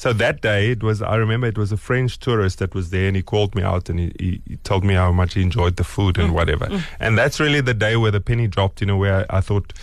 So 0.00 0.14
that 0.14 0.40
day, 0.40 0.70
it 0.70 0.82
was. 0.82 1.02
I 1.02 1.16
remember 1.24 1.46
it 1.46 1.58
was 1.58 1.72
a 1.72 1.76
French 1.76 2.18
tourist 2.18 2.58
that 2.58 2.74
was 2.74 2.88
there, 2.88 3.06
and 3.08 3.16
he 3.16 3.22
called 3.22 3.54
me 3.54 3.62
out 3.62 3.90
and 3.90 3.98
he, 4.00 4.12
he, 4.18 4.30
he 4.48 4.56
told 4.70 4.82
me 4.82 4.94
how 4.94 5.12
much 5.12 5.34
he 5.34 5.42
enjoyed 5.42 5.76
the 5.76 5.84
food 5.84 6.14
Mm, 6.16 6.24
and 6.24 6.34
whatever. 6.34 6.66
And 6.98 7.18
that's 7.18 7.38
really 7.38 7.60
the 7.60 7.74
day 7.74 7.96
where 7.96 8.10
the 8.10 8.20
penny 8.20 8.48
dropped. 8.48 8.80
You 8.80 8.86
know, 8.86 8.96
where 8.96 9.16
I, 9.30 9.38
I 9.38 9.40
thought, 9.42 9.74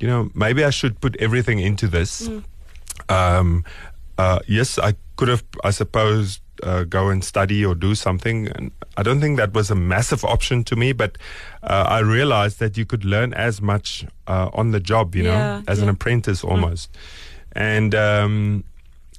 you 0.00 0.06
know, 0.06 0.30
maybe 0.34 0.62
I 0.62 0.70
should 0.70 1.00
put 1.00 1.16
everything 1.16 1.58
into 1.58 1.88
this. 1.88 2.28
Mm. 2.28 2.44
Um, 3.08 3.64
uh, 4.18 4.38
yes, 4.46 4.78
I 4.78 4.94
could 5.16 5.28
have, 5.28 5.42
I 5.64 5.72
suppose, 5.72 6.40
uh, 6.62 6.84
go 6.84 7.08
and 7.10 7.24
study 7.24 7.64
or 7.64 7.74
do 7.74 7.94
something. 7.96 8.48
And 8.54 8.70
I 8.96 9.02
don't 9.02 9.20
think 9.20 9.36
that 9.36 9.52
was 9.52 9.70
a 9.70 9.74
massive 9.74 10.24
option 10.24 10.62
to 10.64 10.76
me, 10.76 10.92
but 10.92 11.18
uh, 11.64 11.86
I 11.88 11.98
realized 11.98 12.60
that 12.60 12.76
you 12.78 12.86
could 12.86 13.04
learn 13.04 13.34
as 13.34 13.60
much 13.60 14.06
uh, 14.28 14.48
on 14.54 14.70
the 14.70 14.80
job, 14.80 15.14
you 15.16 15.24
Yeah, 15.24 15.30
know, 15.58 15.62
as 15.66 15.82
an 15.82 15.88
apprentice 15.88 16.44
almost. 16.44 16.88
And 17.52 17.94
um, 17.94 18.64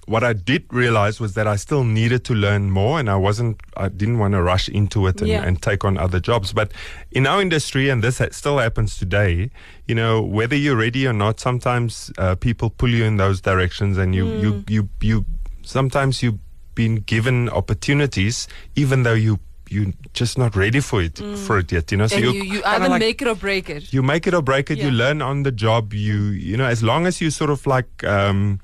what 0.07 0.23
I 0.23 0.33
did 0.33 0.63
realize 0.71 1.19
was 1.19 1.33
that 1.33 1.47
I 1.47 1.57
still 1.57 1.83
needed 1.83 2.23
to 2.25 2.33
learn 2.33 2.71
more, 2.71 2.97
and 2.99 3.09
I 3.09 3.17
wasn't, 3.17 3.59
I 3.75 3.89
didn't 3.89 4.19
want 4.19 4.33
to 4.33 4.41
rush 4.41 4.69
into 4.69 5.05
it 5.07 5.19
and, 5.21 5.27
Yeah. 5.29 5.43
and 5.43 5.61
take 5.61 5.83
on 5.83 5.97
other 5.97 6.19
jobs. 6.19 6.53
But 6.53 6.71
in 7.11 7.27
our 7.27 7.41
industry, 7.41 7.89
and 7.89 8.01
this 8.01 8.21
still 8.31 8.57
happens 8.57 8.97
today, 8.97 9.51
you 9.87 9.95
know, 9.95 10.21
whether 10.21 10.55
you're 10.55 10.77
ready 10.77 11.05
or 11.05 11.13
not, 11.13 11.39
sometimes 11.41 12.09
uh, 12.17 12.35
people 12.35 12.69
pull 12.69 12.89
you 12.89 13.03
in 13.03 13.17
those 13.17 13.41
directions, 13.41 13.97
and 13.97 14.15
you, 14.15 14.25
Mm. 14.25 14.41
you, 14.41 14.63
you, 14.75 14.89
you, 15.01 15.25
sometimes 15.63 16.23
you've 16.23 16.39
been 16.73 16.95
given 17.05 17.49
opportunities, 17.49 18.47
even 18.75 19.03
though 19.03 19.13
you, 19.13 19.39
you're 19.69 19.91
just 20.13 20.37
not 20.37 20.55
ready 20.55 20.79
for 20.79 21.01
it, 21.01 21.17
for 21.45 21.59
it 21.59 21.69
yet. 21.71 21.91
You 21.91 21.97
know, 21.97 22.07
so 22.07 22.15
Mm. 22.15 22.17
and 22.17 22.25
you're 22.35 22.43
you, 22.45 22.51
you 22.53 22.61
either 22.63 22.87
like- 22.89 22.99
make 22.99 23.21
it 23.21 23.27
or 23.27 23.35
break 23.35 23.69
it. 23.69 23.91
you 23.91 24.01
make 24.01 24.25
it 24.25 24.33
or 24.33 24.41
break 24.41 24.71
it. 24.71 24.77
You 24.77 24.91
learn 24.91 25.21
on 25.21 25.43
the 25.43 25.51
job. 25.51 25.93
You 25.93 26.15
you 26.31 26.55
know, 26.55 26.65
as 26.65 26.81
long 26.81 27.05
as 27.05 27.19
you 27.19 27.29
sort 27.29 27.49
of 27.49 27.65
like 27.67 27.91
um, 28.05 28.59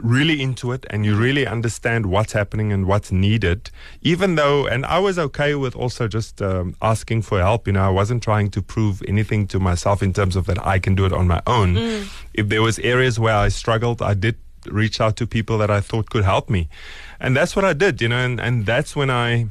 really 0.00 0.40
into 0.40 0.72
it 0.72 0.86
and 0.90 1.04
you 1.04 1.16
really 1.16 1.46
understand 1.46 2.06
what's 2.06 2.32
happening 2.32 2.72
and 2.72 2.86
what's 2.86 3.10
needed. 3.10 3.70
Even 4.02 4.36
though, 4.36 4.66
and 4.66 4.86
I 4.86 4.98
was 4.98 5.18
okay 5.18 5.54
with 5.54 5.74
also 5.74 6.06
just 6.08 6.40
um, 6.40 6.76
asking 6.80 7.22
for 7.22 7.40
help. 7.40 7.66
You 7.66 7.72
know, 7.72 7.84
I 7.84 7.90
wasn't 7.90 8.22
trying 8.22 8.50
to 8.50 8.62
prove 8.62 9.02
anything 9.08 9.46
to 9.48 9.58
myself 9.58 10.02
in 10.02 10.12
terms 10.12 10.36
of 10.36 10.46
that 10.46 10.64
I 10.66 10.78
can 10.78 10.94
do 10.94 11.04
it 11.04 11.12
on 11.12 11.26
my 11.26 11.42
own. 11.46 11.76
If 12.34 12.48
there 12.48 12.62
was 12.62 12.78
areas 12.78 13.18
where 13.18 13.34
I 13.34 13.48
struggled, 13.48 14.00
I 14.00 14.14
did 14.14 14.36
reach 14.70 15.00
out 15.00 15.16
to 15.16 15.26
people 15.26 15.58
that 15.58 15.70
I 15.70 15.80
thought 15.80 16.10
could 16.10 16.24
help 16.24 16.48
me, 16.50 16.68
and 17.20 17.36
that's 17.36 17.56
what 17.56 17.64
I 17.64 17.72
did. 17.72 18.00
You 18.00 18.08
know, 18.08 18.18
and 18.18 18.40
and 18.40 18.66
that's 18.66 18.94
when 18.94 19.10
I. 19.10 19.48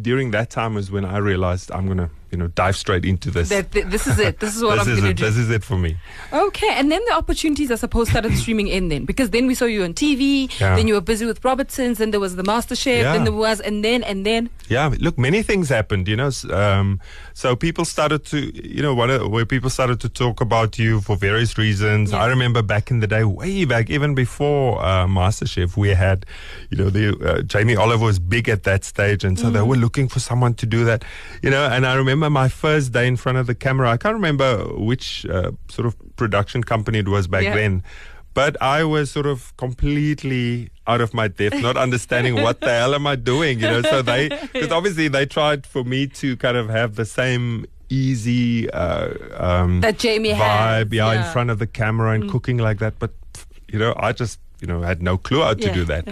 During 0.00 0.32
that 0.32 0.50
time 0.50 0.74
was 0.74 0.90
when 0.90 1.04
I 1.04 1.18
realized 1.18 1.70
I'm 1.70 1.86
gonna, 1.86 2.10
you 2.34 2.38
know, 2.40 2.48
dive 2.48 2.76
straight 2.76 3.04
into 3.04 3.30
this. 3.30 3.48
That, 3.48 3.70
th- 3.70 3.86
this 3.86 4.06
is 4.06 4.18
it. 4.18 4.40
This 4.40 4.56
is 4.56 4.62
what 4.62 4.74
this 4.78 4.88
I'm 4.88 4.96
going 5.00 5.08
to 5.08 5.14
do. 5.14 5.24
This 5.24 5.36
is 5.36 5.50
it 5.50 5.62
for 5.62 5.78
me. 5.78 5.96
Okay, 6.32 6.70
and 6.72 6.90
then 6.90 7.00
the 7.06 7.14
opportunities, 7.14 7.70
I 7.70 7.76
suppose, 7.76 8.10
started 8.10 8.36
streaming 8.36 8.66
in 8.68 8.88
then 8.88 9.04
because 9.04 9.30
then 9.30 9.46
we 9.46 9.54
saw 9.54 9.66
you 9.66 9.84
on 9.84 9.94
TV. 9.94 10.50
Yeah. 10.60 10.74
Then 10.76 10.88
you 10.88 10.94
were 10.94 11.00
busy 11.00 11.24
with 11.26 11.44
Robertsons. 11.44 11.98
Then 11.98 12.10
there 12.10 12.20
was 12.20 12.34
the 12.34 12.42
MasterChef. 12.42 13.02
Yeah. 13.02 13.12
Then 13.12 13.24
there 13.24 13.32
was, 13.32 13.60
and 13.60 13.84
then 13.84 14.02
and 14.02 14.26
then. 14.26 14.50
Yeah, 14.68 14.92
look, 14.98 15.16
many 15.18 15.42
things 15.42 15.68
happened, 15.68 16.08
you 16.08 16.16
know. 16.16 16.30
Um, 16.50 17.00
so 17.34 17.54
people 17.54 17.84
started 17.84 18.24
to, 18.26 18.38
you 18.68 18.82
know, 18.82 18.94
what, 18.94 19.10
uh, 19.10 19.28
where 19.28 19.44
people 19.46 19.70
started 19.70 20.00
to 20.00 20.08
talk 20.08 20.40
about 20.40 20.78
you 20.78 21.00
for 21.02 21.16
various 21.16 21.56
reasons. 21.58 22.10
Yeah. 22.12 22.22
I 22.24 22.26
remember 22.26 22.62
back 22.62 22.90
in 22.90 23.00
the 23.00 23.06
day, 23.06 23.24
way 23.24 23.64
back, 23.66 23.90
even 23.90 24.14
before 24.14 24.82
uh, 24.82 25.06
MasterChef, 25.06 25.76
we 25.76 25.90
had, 25.90 26.24
you 26.70 26.78
know, 26.78 26.90
the 26.90 27.04
uh, 27.24 27.42
Jamie 27.42 27.76
Oliver 27.76 28.06
was 28.06 28.18
big 28.18 28.48
at 28.48 28.62
that 28.64 28.84
stage, 28.84 29.22
and 29.24 29.38
so 29.38 29.50
they 29.50 29.60
Mm. 29.60 29.68
were 29.68 29.76
looking 29.76 30.08
for 30.08 30.20
someone 30.20 30.54
to 30.54 30.66
do 30.66 30.84
that, 30.84 31.04
you 31.42 31.50
know. 31.50 31.64
And 31.66 31.86
I 31.86 31.94
remember 31.94 32.23
my 32.28 32.48
first 32.48 32.92
day 32.92 33.06
in 33.06 33.16
front 33.16 33.38
of 33.38 33.46
the 33.46 33.54
camera. 33.54 33.90
I 33.90 33.96
can't 33.96 34.14
remember 34.14 34.64
which 34.76 35.24
uh, 35.26 35.52
sort 35.68 35.86
of 35.86 35.96
production 36.16 36.62
company 36.64 36.98
it 36.98 37.08
was 37.08 37.26
back 37.26 37.44
Yeah. 37.44 37.54
then. 37.54 37.82
But 38.34 38.60
I 38.60 38.82
was 38.82 39.12
sort 39.12 39.26
of 39.26 39.56
completely 39.56 40.70
out 40.88 41.00
of 41.00 41.14
my 41.14 41.28
depth, 41.28 41.60
not 41.62 41.76
understanding 41.76 42.34
what 42.42 42.60
the 42.60 42.68
hell 42.70 42.92
am 42.94 43.06
I 43.06 43.14
doing, 43.14 43.60
you 43.60 43.66
know. 43.68 43.80
So 43.82 44.02
they, 44.02 44.28
because 44.52 44.72
obviously 44.72 45.06
they 45.06 45.24
tried 45.24 45.64
for 45.66 45.84
me 45.84 46.08
to 46.08 46.36
kind 46.38 46.56
of 46.56 46.68
have 46.68 46.96
the 46.96 47.04
same 47.04 47.66
easy 47.90 48.68
uh, 48.70 49.10
um, 49.36 49.82
That 49.82 49.98
Jamie 50.00 50.30
vibe, 50.30 50.36
has, 50.38 50.92
yeah, 50.92 51.12
yeah. 51.12 51.22
Mm. 51.22 51.26
in 51.26 51.32
front 51.32 51.50
of 51.50 51.58
the 51.60 51.66
camera 51.68 52.10
and 52.12 52.28
cooking 52.28 52.58
like 52.58 52.78
that. 52.80 52.98
But 52.98 53.12
you 53.68 53.78
know, 53.78 53.94
I 53.96 54.10
just 54.12 54.40
you 54.60 54.66
know 54.66 54.80
had 54.82 55.00
no 55.00 55.16
clue 55.16 55.42
how 55.42 55.54
to 55.54 55.66
Yeah, 55.66 55.72
do 55.72 55.84
that. 55.84 56.08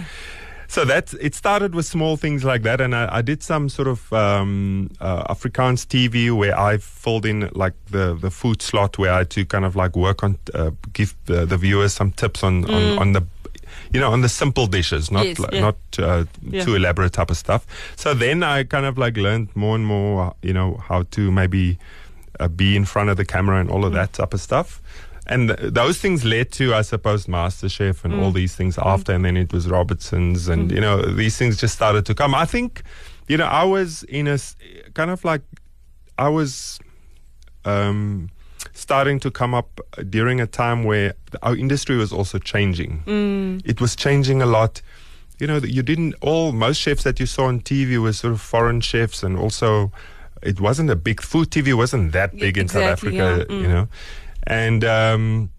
So 0.72 0.86
that's 0.86 1.12
it. 1.14 1.34
Started 1.34 1.74
with 1.74 1.84
small 1.84 2.16
things 2.16 2.44
like 2.44 2.62
that, 2.62 2.80
and 2.80 2.94
I, 2.94 3.18
I 3.18 3.22
did 3.22 3.42
some 3.42 3.68
sort 3.68 3.88
of 3.88 4.10
um, 4.10 4.88
uh, 5.02 5.34
Afrikaans 5.34 5.84
TV 5.86 6.34
where 6.34 6.58
I 6.58 6.78
filled 6.78 7.26
in 7.26 7.50
like 7.52 7.74
the, 7.90 8.14
the 8.14 8.30
food 8.30 8.62
slot 8.62 8.96
where 8.96 9.12
I 9.12 9.18
had 9.18 9.28
to 9.30 9.44
kind 9.44 9.66
of 9.66 9.76
like 9.76 9.94
work 9.96 10.22
on 10.24 10.38
uh, 10.54 10.70
give 10.94 11.14
the, 11.26 11.44
the 11.44 11.58
viewers 11.58 11.92
some 11.92 12.10
tips 12.10 12.42
on, 12.42 12.64
on, 12.70 12.98
on 12.98 13.12
the 13.12 13.22
you 13.92 14.00
know 14.00 14.10
on 14.12 14.22
the 14.22 14.30
simple 14.30 14.66
dishes, 14.66 15.10
not 15.10 15.26
Mm. 15.26 15.38
Yes, 15.38 15.48
yeah. 15.52 15.60
not 15.60 15.76
uh, 15.98 16.24
Yeah. 16.50 16.64
too 16.64 16.74
elaborate 16.76 17.12
type 17.12 17.30
of 17.30 17.36
stuff. 17.36 17.66
So 17.96 18.14
then 18.14 18.42
I 18.42 18.64
kind 18.64 18.86
of 18.86 18.96
like 18.96 19.18
learned 19.18 19.54
more 19.54 19.74
and 19.76 19.84
more, 19.84 20.34
you 20.40 20.54
know, 20.54 20.82
how 20.88 21.02
to 21.10 21.30
maybe 21.30 21.76
uh, 22.40 22.48
be 22.48 22.76
in 22.76 22.86
front 22.86 23.10
of 23.10 23.18
the 23.18 23.26
camera 23.26 23.60
and 23.60 23.68
Mm. 23.68 23.74
all 23.74 23.84
of 23.84 23.92
that 23.92 24.14
type 24.14 24.32
of 24.32 24.40
stuff. 24.40 24.80
And 25.32 25.48
th- 25.48 25.72
those 25.72 25.98
things 25.98 26.24
led 26.24 26.50
to, 26.52 26.74
I 26.74 26.82
suppose, 26.82 27.26
MasterChef 27.26 28.04
and 28.04 28.12
all 28.20 28.30
Mm. 28.32 28.34
these 28.34 28.54
things 28.54 28.78
after. 28.78 29.12
And 29.14 29.24
then 29.24 29.36
it 29.36 29.52
was 29.52 29.66
Robertson's, 29.68 30.48
and 30.48 30.70
you 30.70 30.80
know, 30.80 30.96
these 31.02 31.36
things 31.36 31.56
just 31.60 31.74
started 31.74 32.04
to 32.06 32.14
come. 32.14 32.34
I 32.34 32.44
think, 32.46 32.82
you 33.28 33.36
know, 33.36 33.46
I 33.46 33.64
was 33.64 34.02
in 34.04 34.26
a 34.28 34.38
kind 34.94 35.10
of 35.10 35.24
like, 35.24 35.42
I 36.18 36.28
was 36.28 36.78
um, 37.64 38.28
starting 38.72 39.20
to 39.20 39.30
come 39.30 39.54
up 39.54 39.80
during 40.10 40.40
a 40.40 40.46
time 40.46 40.84
where 40.84 41.14
our 41.42 41.56
industry 41.56 41.96
was 41.96 42.12
also 42.12 42.38
changing. 42.38 43.02
Mm. 43.06 43.62
It 43.64 43.80
was 43.80 43.96
changing 43.96 44.42
a 44.42 44.46
lot. 44.46 44.82
You 45.38 45.46
know, 45.46 45.56
you 45.58 45.82
didn't 45.82 46.14
all 46.20 46.52
most 46.52 46.78
chefs 46.78 47.02
that 47.04 47.18
you 47.18 47.26
saw 47.26 47.46
on 47.46 47.60
TV 47.60 48.00
were 48.00 48.12
sort 48.12 48.32
of 48.34 48.40
foreign 48.40 48.80
chefs, 48.80 49.22
and 49.22 49.36
also 49.38 49.90
it 50.42 50.60
wasn't 50.60 50.90
a 50.90 50.96
big 50.96 51.20
food 51.22 51.50
TV 51.50 51.72
wasn't 51.74 52.12
that 52.12 52.36
big 52.36 52.58
in 52.58 52.68
South 52.68 52.82
Africa. 52.82 53.46
yeah. 53.48 53.56
You 53.56 53.68
know, 53.68 53.88
and. 54.46 54.84
Um, 54.84 55.50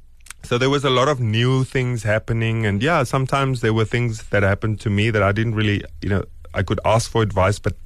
so 0.45 0.57
there 0.57 0.69
was 0.69 0.83
a 0.83 0.89
lot 0.89 1.07
of 1.07 1.21
new 1.21 1.63
things 1.63 2.03
happening, 2.03 2.65
and 2.65 2.83
yeah, 2.83 3.03
sometimes 3.03 3.61
there 3.61 3.73
were 3.73 3.85
things 3.85 4.23
that 4.23 4.43
happened 4.43 4.81
to 4.81 4.89
me 4.89 5.09
that 5.09 5.23
I 5.23 5.31
didn't 5.31 5.55
really, 5.55 5.85
you 6.01 6.09
know, 6.09 6.25
I 6.53 6.63
could 6.63 6.81
ask 6.83 7.09
for 7.09 7.21
advice, 7.21 7.59
but 7.59 7.77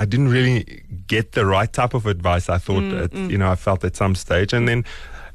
I 0.00 0.04
didn't 0.04 0.28
really 0.28 0.82
get 1.06 1.32
the 1.32 1.46
right 1.46 1.72
type 1.72 1.94
of 1.94 2.06
advice. 2.06 2.48
I 2.48 2.58
thought, 2.58 2.82
at, 2.92 3.14
you 3.14 3.38
know, 3.38 3.48
I 3.48 3.54
felt 3.54 3.84
at 3.84 3.94
some 3.94 4.16
stage, 4.16 4.52
and 4.52 4.66
then, 4.66 4.84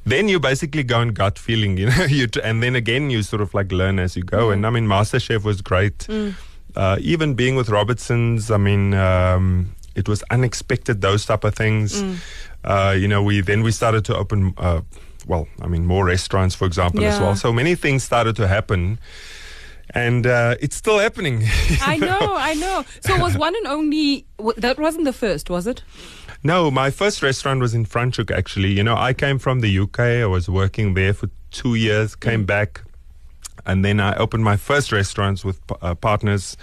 then 0.03 0.27
you 0.27 0.39
basically 0.39 0.83
go 0.83 0.99
on 0.99 1.09
gut 1.09 1.39
feeling, 1.39 1.77
you 1.81 1.89
know, 1.89 2.03
you 2.03 2.27
t- 2.27 2.41
and 2.43 2.61
then 2.61 2.75
again 2.75 3.09
you 3.09 3.23
sort 3.23 3.41
of 3.41 3.53
like 3.53 3.71
learn 3.71 3.97
as 3.97 4.17
you 4.17 4.23
go. 4.23 4.49
And 4.51 4.67
I 4.67 4.71
mean, 4.71 4.87
MasterChef 4.87 5.43
was 5.45 5.61
great. 5.61 6.05
Uh, 6.75 6.97
even 6.99 7.35
being 7.35 7.55
with 7.55 7.69
Robertsons, 7.69 8.51
I 8.51 8.57
mean, 8.57 8.93
um, 8.93 9.73
it 9.95 10.07
was 10.07 10.23
unexpected 10.29 11.01
those 11.01 11.25
type 11.25 11.43
of 11.43 11.55
things. 11.55 12.03
Uh, 12.63 12.95
you 12.97 13.07
know, 13.07 13.23
we 13.23 13.41
then 13.41 13.63
we 13.63 13.71
started 13.71 14.05
to 14.05 14.15
open. 14.15 14.53
Uh, 14.57 14.81
well, 15.27 15.47
I 15.61 15.67
mean, 15.67 15.85
more 15.85 16.05
restaurants, 16.05 16.53
for 16.53 16.65
example, 16.65 17.03
as 17.03 17.19
well. 17.19 17.35
So 17.35 17.51
many 17.51 17.75
things 17.75 18.03
started 18.03 18.35
to 18.35 18.47
happen, 18.47 18.99
and 19.91 20.27
uh, 20.27 20.55
it's 20.59 20.75
still 20.75 20.99
happening. 20.99 21.43
I 21.81 21.97
know, 22.09 22.35
I 22.37 22.53
know. 22.53 22.85
So 23.01 23.15
it 23.15 23.21
was 23.21 23.37
one 23.37 23.55
and 23.55 23.67
only. 23.67 24.25
That 24.57 24.77
wasn't 24.77 25.05
the 25.05 25.13
first, 25.13 25.49
was 25.49 25.65
it? 25.67 25.83
No, 26.43 26.69
my 26.69 26.91
first 26.91 27.23
restaurant 27.23 27.59
was 27.59 27.73
in 27.73 27.85
Franschhoek, 27.85 28.29
actually. 28.29 28.71
You 28.71 28.83
know, 28.83 28.95
I 28.95 29.13
came 29.13 29.39
from 29.39 29.61
the 29.61 29.79
UK. 29.79 29.99
I 29.99 30.25
was 30.27 30.47
working 30.47 30.93
there 30.93 31.13
for 31.13 31.27
two 31.49 31.73
years, 31.73 32.15
came 32.15 32.45
back, 32.45 32.81
and 33.65 33.83
then 33.83 33.99
I 33.99 34.15
opened 34.17 34.43
my 34.43 34.57
first 34.57 34.91
restaurants 34.91 35.43
with 35.43 35.59
uh, 35.81 35.95
partners 35.95 36.55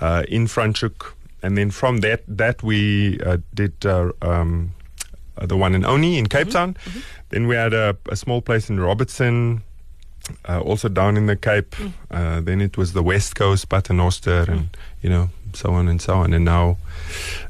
uh, 0.00 0.22
in 0.28 0.46
Franschhoek. 0.46 1.12
And 1.42 1.56
then 1.56 1.70
from 1.70 1.98
that, 1.98 2.22
that 2.26 2.62
we 2.62 3.18
uh, 3.20 3.38
did 3.54 3.86
uh, 3.86 4.10
um, 4.22 4.74
uh, 5.36 5.46
the 5.46 5.56
one 5.56 5.74
in 5.74 5.84
Oni 5.84 6.18
in 6.18 6.26
Cape 6.26 6.50
Town. 6.50 6.76
Then 7.28 7.46
we 7.46 7.54
had 7.54 7.72
a, 7.72 7.96
a 8.10 8.16
small 8.16 8.40
place 8.42 8.68
in 8.68 8.80
Robertson, 8.80 9.62
uh, 10.48 10.60
also 10.60 10.88
down 10.88 11.16
in 11.16 11.26
the 11.26 11.36
Cape. 11.36 11.76
Uh, 12.10 12.40
then 12.40 12.60
it 12.60 12.76
was 12.76 12.92
the 12.92 13.02
West 13.02 13.34
Coast, 13.36 13.68
Paternoster, 13.68 14.44
and 14.50 14.68
you 15.02 15.10
know 15.10 15.30
so 15.54 15.72
on 15.72 15.88
and 15.88 16.00
so 16.00 16.14
on. 16.14 16.32
And 16.32 16.44
now, 16.44 16.78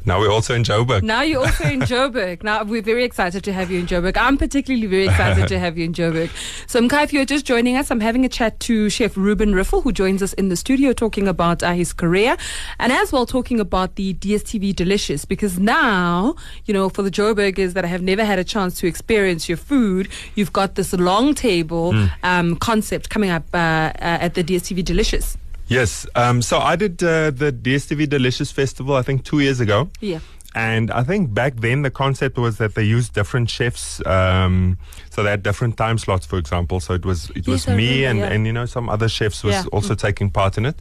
now 0.04 0.18
we're 0.20 0.30
also 0.30 0.54
in 0.54 0.62
Joburg. 0.62 1.02
Now 1.02 1.22
you're 1.22 1.44
also 1.44 1.64
in 1.64 1.80
Joburg. 1.92 2.42
Now 2.42 2.62
we're 2.64 2.82
very 2.82 3.04
excited 3.04 3.44
to 3.44 3.52
have 3.52 3.70
you 3.70 3.80
in 3.80 3.86
Joburg. 3.86 4.16
I'm 4.16 4.38
particularly 4.38 4.86
very 4.86 5.04
excited 5.04 5.48
to 5.48 5.58
have 5.58 5.76
you 5.76 5.84
in 5.84 5.92
Joburg. 5.92 6.30
So 6.66 6.80
Mkai, 6.80 7.04
if 7.04 7.12
you're 7.12 7.24
just 7.24 7.44
joining 7.44 7.76
us, 7.76 7.90
I'm 7.90 8.00
having 8.00 8.24
a 8.24 8.28
chat 8.28 8.58
to 8.60 8.88
Chef 8.88 9.16
Reuben 9.16 9.52
Riffel, 9.52 9.82
who 9.82 9.92
joins 9.92 10.22
us 10.22 10.32
in 10.34 10.48
the 10.48 10.56
studio 10.56 10.92
talking 10.92 11.28
about 11.28 11.62
uh, 11.62 11.72
his 11.72 11.92
career 11.92 12.36
and 12.78 12.92
as 12.92 13.12
well 13.12 13.26
talking 13.26 13.60
about 13.60 13.96
the 13.96 14.14
DSTV 14.14 14.74
Delicious 14.74 15.24
because 15.24 15.58
now, 15.58 16.34
you 16.66 16.74
know, 16.74 16.88
for 16.88 17.02
the 17.02 17.10
Joburgers 17.10 17.72
that 17.74 17.84
have 17.84 18.02
never 18.02 18.24
had 18.24 18.38
a 18.38 18.44
chance 18.44 18.78
to 18.80 18.86
experience 18.86 19.48
your 19.48 19.58
food, 19.58 20.08
you've 20.34 20.52
got 20.52 20.74
this 20.74 20.92
long 20.92 21.34
table 21.34 21.94
um, 22.22 22.56
concept 22.56 23.10
coming 23.10 23.30
up 23.30 23.44
uh, 23.52 23.56
uh, 23.58 23.92
at 23.98 24.34
the 24.34 24.44
DSTV 24.44 24.84
Delicious. 24.84 25.36
Yes. 25.68 26.06
Um, 26.14 26.42
so 26.42 26.58
I 26.58 26.76
did 26.76 27.02
uh, 27.02 27.30
the 27.30 27.52
DSTV 27.52 28.08
Delicious 28.08 28.50
Festival, 28.50 28.96
I 28.96 29.02
think, 29.02 29.24
two 29.24 29.40
years 29.40 29.60
ago. 29.60 29.90
Yeah. 30.00 30.20
And 30.54 30.90
I 30.90 31.02
think 31.04 31.34
back 31.34 31.56
then 31.60 31.82
the 31.82 31.90
concept 31.90 32.38
was 32.38 32.56
that 32.56 32.74
they 32.74 32.82
used 32.82 33.12
different 33.12 33.50
chefs. 33.50 34.04
Um, 34.06 34.78
so 35.10 35.22
they 35.22 35.30
had 35.30 35.42
different 35.42 35.76
time 35.76 35.98
slots, 35.98 36.24
for 36.26 36.38
example. 36.38 36.80
So 36.80 36.94
it 36.94 37.04
was 37.04 37.30
it 37.36 37.46
was 37.46 37.68
I 37.68 37.76
me 37.76 38.04
remember, 38.04 38.08
and, 38.08 38.18
yeah. 38.18 38.34
and 38.36 38.46
you 38.46 38.52
know 38.52 38.66
some 38.66 38.88
other 38.88 39.08
chefs 39.08 39.44
was 39.44 39.54
Yeah. 39.54 39.64
also 39.72 39.94
taking 39.94 40.30
part 40.30 40.56
in 40.58 40.64
it. 40.66 40.80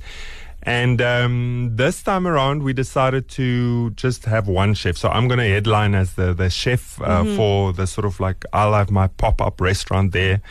And 0.63 1.01
um, 1.01 1.72
this 1.75 2.01
time 2.01 2.27
around, 2.27 2.63
we 2.63 2.74
decided 2.74 3.27
to 3.29 3.91
just 3.91 4.25
have 4.25 4.48
one 4.48 4.74
chef. 4.74 4.98
So 4.98 5.10
I'm 5.10 5.27
going 5.27 5.39
to 5.39 5.48
headline 5.48 5.94
as 5.96 6.13
the 6.15 6.34
the 6.34 6.50
chef 6.50 7.00
uh, 7.01 7.24
Mm-hmm. 7.24 7.36
for 7.36 7.74
the 7.74 7.86
sort 7.88 8.06
of 8.06 8.20
like 8.20 8.46
I'll 8.53 8.74
have 8.74 8.89
my 8.89 9.08
pop 9.08 9.41
up 9.41 9.60
restaurant 9.62 10.13
there. 10.13 10.41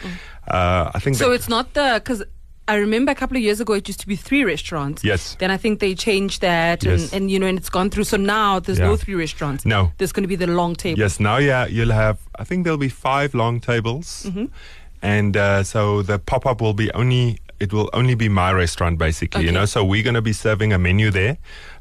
Uh, 0.46 0.90
I 0.94 1.00
think 1.00 1.16
Mm. 1.16 1.20
So 1.20 1.32
it's 1.32 1.48
not 1.48 1.72
the 1.74 1.94
because 2.04 2.22
I 2.68 2.76
remember 2.76 3.12
a 3.12 3.14
couple 3.14 3.37
of 3.37 3.42
years 3.42 3.61
ago 3.61 3.75
it 3.75 3.87
used 3.88 4.00
to 4.00 4.06
be 4.08 4.16
three 4.16 4.44
restaurants. 4.44 5.04
Yes. 5.04 5.37
Then 5.38 5.50
I 5.50 5.56
think 5.56 5.78
they 5.80 5.94
changed 5.94 6.40
that, 6.40 6.82
Yes. 6.82 7.12
and, 7.12 7.23
and 7.23 7.30
you 7.30 7.38
know, 7.38 7.46
and 7.46 7.56
it's 7.58 7.70
gone 7.70 7.90
through. 7.90 8.04
So 8.04 8.16
now 8.16 8.58
there's 8.61 8.80
no 8.80 8.96
three 8.96 9.14
restaurants. 9.14 9.64
No. 9.64 9.92
there's 9.99 10.12
going 10.12 10.25
to 10.25 10.28
be 10.28 10.37
the 10.37 10.46
long 10.49 10.75
table. 10.75 10.99
Yes, 10.99 11.20
now 11.20 11.37
yeah, 11.38 11.66
you'll 11.66 11.92
have. 11.92 12.18
I 12.38 12.44
think 12.44 12.64
there'll 12.64 12.78
be 12.78 12.88
five 12.88 13.35
long 13.35 13.61
tables, 13.61 14.26
Mm-hmm. 14.28 14.46
and 15.02 15.37
uh, 15.37 15.62
so 15.62 16.02
the 16.02 16.18
pop 16.18 16.46
up 16.46 16.61
will 16.61 16.75
be 16.75 16.90
only. 16.92 17.38
It 17.58 17.72
will 17.72 17.88
only 17.92 18.14
be 18.14 18.28
my 18.28 18.52
restaurant, 18.52 18.98
basically. 18.98 19.44
You 19.44 19.52
know, 19.52 19.64
so 19.64 19.84
we're 19.84 20.02
going 20.02 20.14
to 20.14 20.22
be 20.22 20.32
serving 20.32 20.72
a 20.72 20.78
menu 20.78 21.10
there. 21.10 21.38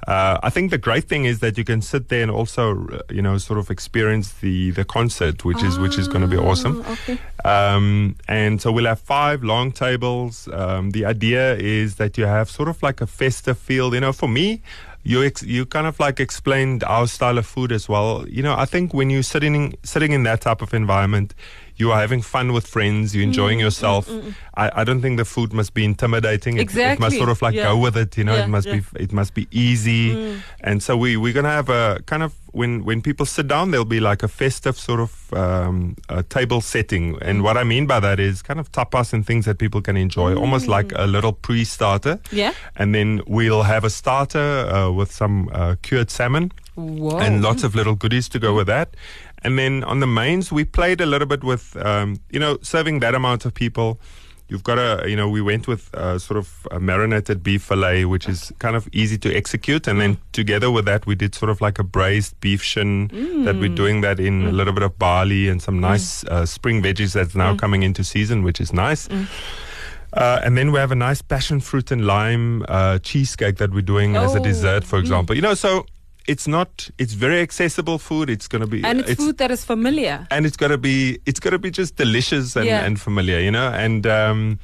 Uh, 0.07 0.37
I 0.43 0.49
think 0.49 0.71
the 0.71 0.77
great 0.77 1.05
thing 1.05 1.25
is 1.25 1.39
that 1.39 1.57
you 1.57 1.63
can 1.63 1.81
sit 1.81 2.09
there 2.09 2.21
and 2.21 2.31
also, 2.31 2.87
uh, 2.87 2.99
you 3.09 3.21
know, 3.21 3.37
sort 3.37 3.59
of 3.59 3.69
experience 3.69 4.33
the 4.33 4.71
the 4.71 4.85
concert, 4.85 5.43
which 5.43 5.63
is 5.63 5.79
which 5.79 5.97
is 5.97 6.07
going 6.07 6.21
to 6.21 6.27
be 6.27 6.37
awesome. 6.37 6.83
Ah, 6.85 6.93
okay. 6.93 7.17
Um, 7.43 8.15
and 8.27 8.61
so 8.61 8.71
we'll 8.71 8.85
have 8.85 8.99
five 8.99 9.43
long 9.43 9.71
tables. 9.71 10.47
Um, 10.53 10.91
the 10.91 11.05
idea 11.05 11.55
is 11.55 11.95
that 11.95 12.17
you 12.17 12.25
have 12.25 12.49
sort 12.49 12.69
of 12.69 12.81
like 12.83 13.01
a 13.01 13.07
festive 13.07 13.57
feel. 13.57 13.93
You 13.93 14.01
know, 14.01 14.13
for 14.13 14.29
me, 14.29 14.61
you 15.03 15.23
ex- 15.23 15.43
you 15.43 15.65
kind 15.65 15.87
of 15.87 15.99
like 15.99 16.19
explained 16.19 16.83
our 16.83 17.07
style 17.07 17.37
of 17.37 17.45
food 17.45 17.71
as 17.71 17.87
well. 17.87 18.27
You 18.27 18.43
know, 18.43 18.55
I 18.55 18.65
think 18.65 18.93
when 18.93 19.09
you're 19.09 19.23
sitting 19.23 19.77
sitting 19.83 20.11
in 20.11 20.23
that 20.23 20.41
type 20.41 20.61
of 20.61 20.73
environment, 20.73 21.33
you 21.77 21.91
are 21.91 21.99
having 21.99 22.21
fun 22.21 22.53
with 22.53 22.65
friends. 22.67 23.13
You're 23.13 23.23
Mm, 23.25 23.33
enjoying 23.33 23.59
yourself. 23.59 24.09
I, 24.55 24.71
I 24.81 24.83
don't 24.85 25.01
think 25.01 25.17
the 25.17 25.25
food 25.25 25.51
must 25.53 25.73
be 25.73 25.83
intimidating. 25.83 26.57
It- 26.57 26.75
It, 26.75 26.99
must 26.99 27.17
sort 27.17 27.29
of 27.29 27.41
like 27.41 27.55
Yeah. 27.55 27.69
go 27.71 27.77
with 27.77 27.95
it. 27.97 28.17
You 28.17 28.23
know, 28.23 28.35
Yeah, 28.35 28.45
it 28.45 28.49
must 28.49 28.67
yeah. 28.67 28.75
be 28.79 29.03
it 29.05 29.11
must 29.11 29.33
be 29.33 29.47
easy. 29.51 30.01
And 30.61 30.81
so 30.81 30.95
we 30.97 31.17
we're 31.17 31.33
gonna 31.33 31.49
have 31.61 31.69
a 31.69 31.99
kind 32.05 32.23
of 32.23 32.31
when 32.53 32.85
when 32.85 33.01
people 33.01 33.25
sit 33.25 33.47
down, 33.47 33.71
there'll 33.71 33.85
be 33.99 33.99
like 33.99 34.23
a 34.23 34.27
festive 34.29 34.77
sort 34.79 34.99
of 35.01 35.11
um, 35.33 35.95
a 36.07 36.23
table 36.23 36.61
setting. 36.61 37.17
And 37.21 37.43
what 37.43 37.57
I 37.57 37.63
mean 37.63 37.85
by 37.87 37.99
that 37.99 38.19
is 38.19 38.41
kind 38.41 38.59
of 38.59 38.71
tapas 38.71 39.11
and 39.13 39.25
things 39.25 39.43
that 39.45 39.57
people 39.57 39.81
can 39.81 39.97
enjoy, 39.97 40.35
almost 40.35 40.67
like 40.67 40.93
a 40.95 41.05
little 41.05 41.33
pre-starter. 41.33 42.19
Yeah. 42.31 42.53
And 42.77 42.93
then 42.95 43.21
we'll 43.27 43.63
have 43.63 43.83
a 43.83 43.89
starter 43.89 44.49
uh, 44.75 44.89
with 44.99 45.11
some 45.11 45.49
uh, 45.51 45.75
cured 45.81 46.09
salmon 46.09 46.51
Whoa. 46.75 47.17
and 47.19 47.41
lots 47.41 47.63
of 47.63 47.75
little 47.75 47.95
goodies 47.95 48.29
to 48.29 48.39
go 48.39 48.53
with 48.55 48.67
that. 48.67 48.87
And 49.45 49.57
then 49.57 49.83
on 49.83 49.99
the 49.99 50.07
mains, 50.07 50.51
we 50.51 50.63
played 50.65 50.99
a 51.01 51.05
little 51.05 51.27
bit 51.27 51.43
with, 51.43 51.77
um, 51.85 52.19
you 52.31 52.39
know, 52.39 52.57
serving 52.61 52.99
that 53.01 53.13
amount 53.15 53.45
of 53.45 53.53
people. 53.53 53.99
You've 54.47 54.63
got 54.63 54.77
a, 54.77 55.09
you 55.09 55.15
know, 55.15 55.27
we 55.27 55.41
went 55.41 55.67
with 55.67 55.89
uh, 55.95 56.19
sort 56.19 56.37
of 56.37 56.67
a 56.69 56.79
marinated 56.79 57.41
beef 57.41 57.63
fillet, 57.63 58.05
which 58.05 58.29
is 58.29 58.51
kind 58.59 58.75
of 58.75 58.87
easy 58.91 59.17
to 59.17 59.35
execute. 59.35 59.87
And 59.87 59.99
then 59.99 60.17
together 60.33 60.69
with 60.69 60.85
that, 60.85 61.05
we 61.07 61.15
did 61.15 61.33
sort 61.33 61.49
of 61.49 61.61
like 61.61 61.79
a 61.79 61.83
braised 61.83 62.39
beef 62.41 62.61
shin 62.61 63.07
that 63.45 63.55
we're 63.55 63.73
doing 63.75 64.01
that 64.01 64.19
in 64.19 64.45
a 64.45 64.51
little 64.51 64.73
bit 64.73 64.83
of 64.83 64.99
barley 64.99 65.47
and 65.49 65.61
some 65.61 65.79
nice 65.79 66.23
uh, 66.25 66.45
spring 66.45 66.83
veggies 66.83 67.13
that's 67.13 67.33
now 67.35 67.55
coming 67.55 67.81
into 67.83 68.03
season, 68.03 68.43
which 68.43 68.61
is 68.61 68.71
nice. 68.71 69.07
Uh, 70.13 70.39
and 70.45 70.55
then 70.57 70.71
we 70.71 70.79
have 70.79 70.91
a 70.91 70.95
nice 70.95 71.21
passion 71.23 71.59
fruit 71.59 71.91
and 71.91 72.05
lime 72.05 72.63
uh, 72.69 72.99
cheesecake 72.99 73.57
that 73.57 73.71
we're 73.73 73.81
doing 73.81 74.15
as 74.15 74.35
a 74.35 74.39
Oh, 74.39 74.43
dessert, 74.43 74.83
for 74.83 74.99
example. 74.99 75.35
You 75.35 75.41
know, 75.41 75.55
so 75.55 75.85
it's 76.27 76.47
not. 76.47 76.89
It's 76.97 77.13
very 77.13 77.39
accessible 77.41 77.97
food. 77.99 78.29
It's 78.29 78.47
going 78.47 78.61
to 78.61 78.67
be 78.67 78.83
And 78.83 79.01
it's, 79.01 79.15
food 79.15 79.37
that 79.37 79.51
is 79.51 79.63
familiar. 79.65 80.27
and 80.31 80.45
it's 80.45 80.57
got 80.57 80.69
to 80.69 80.77
be 80.77 81.19
it's 81.25 81.39
got 81.39 81.51
to 81.51 81.59
be 81.59 81.71
just 81.71 81.95
delicious 81.97 82.55
and, 82.55 82.65
Yeah. 82.65 82.85
and 82.85 82.99
familiar, 82.99 83.39
you 83.39 83.51
know. 83.51 83.69
And 83.69 84.05
um, 84.07 84.59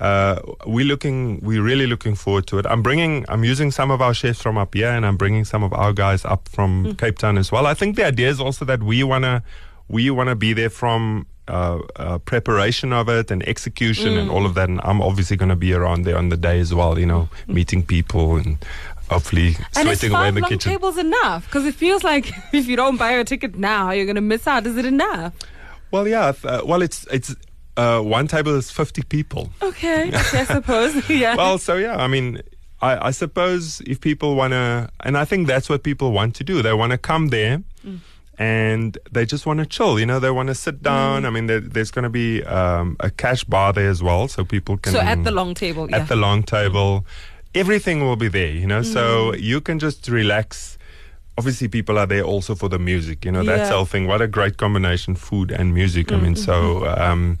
uh, 0.00 0.40
we're 0.66 0.84
looking, 0.84 1.40
we're 1.42 1.62
really 1.62 1.86
looking 1.86 2.14
forward 2.16 2.46
to 2.48 2.58
it. 2.58 2.66
I'm 2.66 2.82
bringing, 2.82 3.24
I'm 3.28 3.44
using 3.44 3.70
some 3.70 3.90
of 3.90 4.00
our 4.02 4.14
chefs 4.14 4.42
from 4.42 4.58
up 4.58 4.74
here, 4.74 4.88
and 4.90 5.06
I'm 5.06 5.16
bringing 5.16 5.44
some 5.44 5.62
of 5.62 5.72
our 5.72 5.92
guys 5.92 6.24
up 6.24 6.48
from 6.48 6.84
Mm. 6.86 6.98
Cape 6.98 7.18
Town 7.18 7.38
as 7.38 7.52
well. 7.52 7.66
I 7.66 7.74
think 7.74 7.96
the 7.96 8.04
idea 8.06 8.28
is 8.28 8.40
also 8.40 8.64
that 8.64 8.82
we 8.82 9.04
wanna, 9.04 9.42
we 9.88 10.10
wanna 10.10 10.34
be 10.36 10.52
there 10.52 10.70
from. 10.70 11.26
Uh, 11.48 11.80
uh, 11.96 12.18
preparation 12.18 12.92
of 12.92 13.08
it 13.08 13.28
and 13.28 13.42
execution 13.48 14.16
and 14.16 14.30
Mm. 14.30 14.32
all 14.32 14.46
of 14.46 14.54
that, 14.54 14.68
and 14.68 14.80
I'm 14.84 15.02
obviously 15.02 15.36
going 15.36 15.48
to 15.48 15.56
be 15.56 15.72
around 15.74 16.04
there 16.04 16.16
on 16.16 16.28
the 16.28 16.36
day 16.36 16.60
as 16.60 16.72
well. 16.72 16.96
You 16.96 17.04
know, 17.04 17.28
meeting 17.48 17.82
people 17.82 18.36
and 18.36 18.58
hopefully 19.12 19.50
Mm. 19.54 19.66
And 19.76 19.84
sweating 19.86 20.12
away 20.14 20.28
in 20.28 20.34
the 20.34 20.40
long 20.40 20.50
kitchen. 20.50 20.72
tables 20.72 20.96
enough? 20.98 21.46
Because 21.46 21.64
it 21.66 21.74
feels 21.74 22.02
like 22.04 22.32
if 22.52 22.66
you 22.66 22.76
don't 22.76 22.96
buy 22.96 23.12
a 23.12 23.24
ticket 23.24 23.56
now, 23.56 23.90
you're 23.90 24.06
going 24.06 24.16
to 24.16 24.20
miss 24.34 24.46
out. 24.46 24.66
Is 24.66 24.76
it 24.76 24.84
enough? 24.86 25.32
Well, 25.90 26.06
yeah. 26.08 26.32
Uh, 26.44 26.62
well, 26.64 26.82
it's 26.82 27.06
it's 27.10 27.34
uh, 27.76 28.00
one 28.00 28.26
table 28.28 28.54
is 28.56 28.70
50 28.70 29.02
people. 29.02 29.50
Okay, 29.62 30.08
okay 30.14 30.40
I 30.40 30.44
suppose. 30.44 31.08
yeah. 31.24 31.36
well, 31.36 31.58
so 31.58 31.76
yeah, 31.76 31.96
I 31.96 32.06
mean, 32.08 32.40
I, 32.80 33.08
I 33.08 33.10
suppose 33.12 33.80
if 33.86 34.00
people 34.00 34.34
want 34.34 34.52
to, 34.52 34.88
and 35.04 35.16
I 35.16 35.24
think 35.24 35.46
that's 35.46 35.68
what 35.68 35.82
people 35.82 36.12
want 36.12 36.34
to 36.36 36.44
do. 36.44 36.62
They 36.62 36.72
want 36.74 36.92
to 36.92 36.98
come 36.98 37.28
there 37.28 37.62
Mm. 37.86 37.98
and 38.38 38.98
they 39.10 39.24
just 39.26 39.44
want 39.46 39.58
to 39.60 39.66
chill. 39.66 39.98
You 40.00 40.06
know, 40.06 40.18
they 40.20 40.30
want 40.30 40.48
to 40.48 40.54
sit 40.54 40.76
Mm. 40.78 40.82
down. 40.82 41.26
I 41.26 41.30
mean, 41.30 41.46
there, 41.46 41.60
there's 41.60 41.90
going 41.90 42.04
to 42.04 42.10
be 42.10 42.42
um, 42.44 42.96
a 43.00 43.10
cash 43.10 43.44
bar 43.44 43.72
there 43.72 43.90
as 43.90 44.02
well, 44.02 44.28
so 44.28 44.44
people 44.44 44.76
can. 44.78 44.92
so 44.92 45.00
at 45.00 45.24
the 45.24 45.30
long 45.30 45.54
table, 45.54 45.88
yeah. 45.90 45.98
At 45.98 46.08
the 46.08 46.16
long 46.16 46.42
table, 46.42 47.04
everything 47.54 48.00
will 48.00 48.16
be 48.16 48.28
there. 48.28 48.50
You 48.50 48.66
know, 48.66 48.80
Mm. 48.80 48.92
so 48.92 49.34
you 49.34 49.60
can 49.60 49.78
just 49.78 50.08
relax. 50.08 50.78
Obviously, 51.38 51.68
people 51.68 51.98
are 51.98 52.06
there 52.06 52.22
also 52.22 52.54
for 52.54 52.68
the 52.68 52.78
music. 52.78 53.24
You 53.24 53.32
know, 53.32 53.42
that's 53.42 53.58
Yeah. 53.60 53.64
Mm, 53.66 53.68
the 53.70 53.76
whole 53.76 53.86
thing. 53.86 54.06
What 54.06 54.20
a 54.20 54.26
great 54.26 54.56
combination, 54.58 55.14
food 55.16 55.50
and 55.50 55.72
music. 55.74 56.12
I 56.12 56.16
mean, 56.16 56.36
so. 56.36 56.86
Um, 56.86 57.38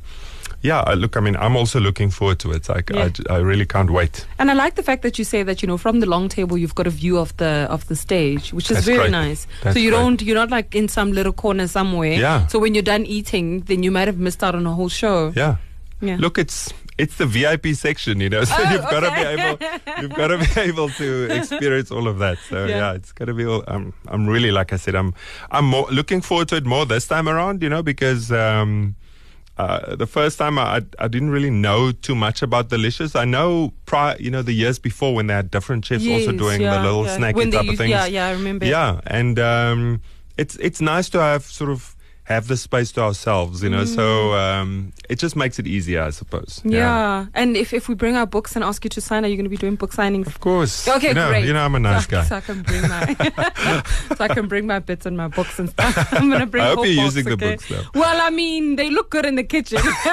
yeah, 0.64 0.80
look, 0.96 1.16
I 1.16 1.20
mean, 1.20 1.34
I'm 1.34 1.56
also 1.56 1.80
looking 1.80 2.08
forward 2.10 2.38
to 2.38 2.52
it. 2.52 2.68
Like, 2.68 2.88
Yeah. 2.94 3.08
I 3.28 3.34
I 3.34 3.38
really 3.38 3.66
can't 3.66 3.90
wait. 3.90 4.26
And 4.38 4.48
I 4.48 4.54
like 4.54 4.76
the 4.76 4.82
fact 4.84 5.02
that 5.02 5.18
you 5.18 5.24
say 5.24 5.42
that 5.42 5.60
you 5.60 5.66
know 5.66 5.76
from 5.76 5.98
the 6.00 6.06
long 6.06 6.28
table 6.28 6.56
you've 6.56 6.76
got 6.76 6.86
a 6.86 6.90
view 6.90 7.18
of 7.18 7.36
the 7.36 7.66
of 7.68 7.84
the 7.88 7.96
stage, 7.96 8.52
which 8.54 8.70
is 8.70 8.76
That's 8.76 8.86
very 8.86 8.98
great. 8.98 9.10
nice. 9.10 9.46
That's 9.62 9.74
so 9.74 9.80
you 9.80 9.90
great. 9.90 9.98
don't 10.00 10.22
you're 10.22 10.36
not 10.36 10.50
like 10.50 10.76
in 10.78 10.88
some 10.88 11.10
little 11.12 11.32
corner 11.32 11.66
somewhere. 11.66 12.14
Yeah. 12.14 12.46
So 12.46 12.60
when 12.60 12.74
you're 12.76 12.84
done 12.94 13.04
eating, 13.06 13.62
then 13.66 13.82
you 13.82 13.90
might 13.90 14.06
have 14.06 14.18
missed 14.18 14.42
out 14.44 14.54
on 14.54 14.64
a 14.66 14.72
whole 14.72 14.88
show. 14.88 15.32
Yeah. 15.36 15.56
Yeah. 16.02 16.16
Look, 16.18 16.36
it's 16.36 16.72
it's 16.98 17.16
the 17.16 17.26
VIP 17.26 17.68
section, 17.74 18.20
you 18.20 18.28
know. 18.28 18.44
So 18.44 18.54
Oh, 18.58 18.72
you've 18.72 18.82
got 18.82 19.00
to 19.00 19.10
be 19.10 19.22
able 19.22 20.02
you've 20.02 20.14
got 20.14 20.28
to 20.28 20.38
be 20.38 20.60
able 20.68 20.88
to 20.90 21.28
experience 21.34 21.90
all 21.90 22.08
of 22.08 22.18
that. 22.18 22.38
So 22.50 22.66
Yeah. 22.66 22.76
yeah, 22.78 22.92
it's 22.94 23.12
got 23.12 23.26
to 23.26 23.34
be. 23.34 23.46
All, 23.46 23.62
I'm 23.68 23.94
I'm 24.08 24.26
really 24.26 24.50
like 24.50 24.72
I 24.72 24.76
said, 24.76 24.94
I'm 24.94 25.14
I'm 25.50 25.64
more 25.64 25.86
looking 25.90 26.20
forward 26.20 26.48
to 26.48 26.56
it 26.56 26.66
more 26.66 26.84
this 26.84 27.06
time 27.06 27.28
around, 27.28 27.62
you 27.62 27.68
know, 27.68 27.82
because. 27.82 28.30
Um, 28.32 28.96
uh, 29.58 29.94
the 29.96 30.06
first 30.06 30.38
time 30.38 30.58
I, 30.58 30.76
I 30.76 30.80
I 31.04 31.08
didn't 31.08 31.28
really 31.28 31.50
know 31.50 31.92
too 31.92 32.14
much 32.14 32.40
about 32.42 32.70
Delicious. 32.70 33.14
I 33.14 33.26
know 33.26 33.74
prior, 33.84 34.16
you 34.18 34.30
know, 34.30 34.40
the 34.40 34.54
years 34.54 34.78
before 34.78 35.14
when 35.14 35.26
they 35.26 35.34
had 35.34 35.50
different 35.50 35.84
chefs 35.84 36.06
also 36.08 36.32
doing 36.32 36.62
yeah, 36.62 36.78
the 36.78 36.82
little 36.82 37.04
yeah. 37.04 37.18
snacky 37.18 37.34
When 37.34 37.50
type 37.50 37.68
of 37.68 37.76
things. 37.76 37.90
yeah, 37.90 38.06
yeah, 38.06 38.26
I 38.28 38.32
remember. 38.32 38.64
Yeah, 38.64 39.02
and 39.06 39.38
um, 39.38 40.00
it's 40.38 40.56
it's 40.56 40.80
nice 40.80 41.10
to 41.10 41.20
have 41.20 41.44
sort 41.44 41.68
of 41.70 41.94
have 42.24 42.46
the 42.46 42.56
space 42.56 42.92
to 42.92 43.02
ourselves, 43.02 43.62
you 43.62 43.70
know. 43.70 43.84
So 43.84 44.32
um, 44.34 44.92
it 45.08 45.18
just 45.18 45.34
makes 45.34 45.58
it 45.58 45.66
easier, 45.66 46.02
I 46.02 46.10
suppose. 46.10 46.60
Mm. 46.64 46.72
Yeah. 46.72 47.26
And 47.34 47.56
if, 47.56 47.72
if 47.72 47.88
we 47.88 47.94
bring 47.94 48.16
our 48.16 48.26
books 48.26 48.54
and 48.54 48.64
ask 48.64 48.84
you 48.84 48.90
to 48.90 49.00
sign, 49.00 49.24
are 49.24 49.28
you 49.28 49.36
going 49.36 49.44
to 49.44 49.50
be 49.50 49.56
doing 49.56 49.74
book 49.74 49.92
signings? 49.92 50.26
Of 50.26 50.40
course. 50.40 50.86
Okay, 50.86 51.08
you 51.08 51.14
know, 51.14 51.28
great. 51.28 51.44
You 51.46 51.52
know, 51.52 51.64
I'm 51.64 51.74
a 51.74 51.80
nice 51.80 52.04
so, 52.04 52.10
guy. 52.10 52.24
So 52.24 52.36
I 52.36 52.40
can 52.40 52.62
bring 52.62 52.82
my 52.82 53.82
so 54.16 54.24
I 54.24 54.28
can 54.28 54.46
bring 54.46 54.66
my 54.66 54.78
bits 54.78 55.04
and 55.04 55.16
my 55.16 55.28
books 55.28 55.58
and 55.58 55.68
stuff. 55.68 56.12
I'm 56.12 56.30
gonna 56.30 56.46
bring. 56.46 56.62
I 56.62 56.68
hope 56.68 56.86
you're 56.86 56.96
box, 56.96 57.16
using 57.16 57.24
the 57.24 57.36
books, 57.36 57.68
though. 57.68 57.82
Well, 57.94 58.20
I 58.20 58.30
mean, 58.30 58.76
they 58.76 58.88
look 58.90 59.10
good 59.10 59.26
in 59.26 59.34
the 59.34 59.44
kitchen, 59.44 59.80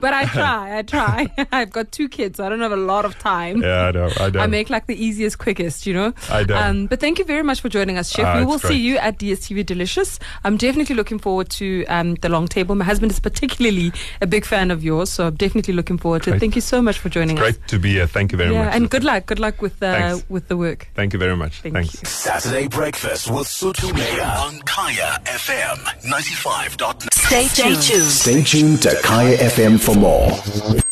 but 0.00 0.12
I 0.12 0.26
try. 0.26 0.78
I 0.78 0.82
try. 0.82 1.46
I've 1.52 1.70
got 1.70 1.90
two 1.90 2.08
kids, 2.08 2.36
so 2.36 2.44
I 2.44 2.48
don't 2.50 2.60
have 2.60 2.72
a 2.72 2.76
lot 2.76 3.04
of 3.04 3.18
time. 3.18 3.62
Yeah, 3.62 3.86
I 3.86 3.90
know. 3.92 4.10
I 4.18 4.30
know. 4.30 4.40
I 4.40 4.46
make 4.46 4.68
like 4.68 4.86
the 4.86 5.02
easiest, 5.02 5.38
quickest, 5.38 5.86
you 5.86 5.94
know. 5.94 6.12
I 6.28 6.44
know. 6.44 6.56
Um, 6.56 6.86
but 6.86 7.00
thank 7.00 7.18
you 7.18 7.24
very 7.24 7.42
much 7.42 7.60
for 7.60 7.68
joining 7.68 7.96
us, 7.96 8.10
Chef. 8.10 8.26
Ah, 8.26 8.38
we 8.38 8.44
will 8.44 8.58
see 8.58 8.76
you 8.76 8.98
at 8.98 9.18
DSTV 9.18 9.64
Delicious. 9.64 10.18
I'm 10.42 10.56
definitely 10.56 10.96
looking 10.96 11.18
forward 11.18 11.48
to 11.50 11.84
um, 11.86 12.14
the 12.16 12.28
long 12.28 12.48
table. 12.48 12.74
My 12.74 12.84
husband 12.84 13.12
is 13.12 13.20
particularly 13.20 13.92
a 14.20 14.26
big 14.26 14.44
fan 14.44 14.70
of 14.70 14.82
yours, 14.82 15.10
so 15.10 15.28
I'm 15.28 15.34
definitely 15.34 15.74
looking 15.74 15.98
forward 15.98 16.22
to 16.24 16.30
it. 16.30 16.32
Great. 16.32 16.40
Thank 16.40 16.54
you 16.56 16.60
so 16.60 16.82
much 16.82 16.98
for 16.98 17.08
joining 17.08 17.38
us. 17.38 17.42
Great 17.42 17.68
to 17.68 17.78
be 17.78 17.92
here. 17.92 18.06
Thank 18.06 18.32
you 18.32 18.38
very 18.38 18.52
yeah, 18.52 18.64
much. 18.64 18.74
and 18.74 18.90
good 18.90 19.04
luck. 19.04 19.26
Good 19.26 19.38
luck 19.38 19.62
with 19.62 19.82
uh, 19.82 20.18
with 20.28 20.48
the 20.48 20.56
work. 20.56 20.88
Thank 20.94 21.12
you 21.12 21.18
very 21.18 21.36
much. 21.36 21.60
Thank 21.60 21.74
Thanks. 21.74 21.94
you. 21.94 22.08
Saturday 22.08 22.68
Breakfast 22.68 23.30
with 23.30 23.46
Sutu 23.46 23.92
Mayor 23.94 24.24
on 24.24 24.60
Kaya 24.60 25.20
FM 25.24 25.78
95.9. 26.02 27.12
Stay 27.12 27.48
tuned. 27.48 27.82
Stay 27.82 28.42
tuned 28.42 28.82
to 28.82 28.94
Kaya 29.02 29.36
FM 29.38 29.80
for 29.80 29.94
more. 29.94 30.83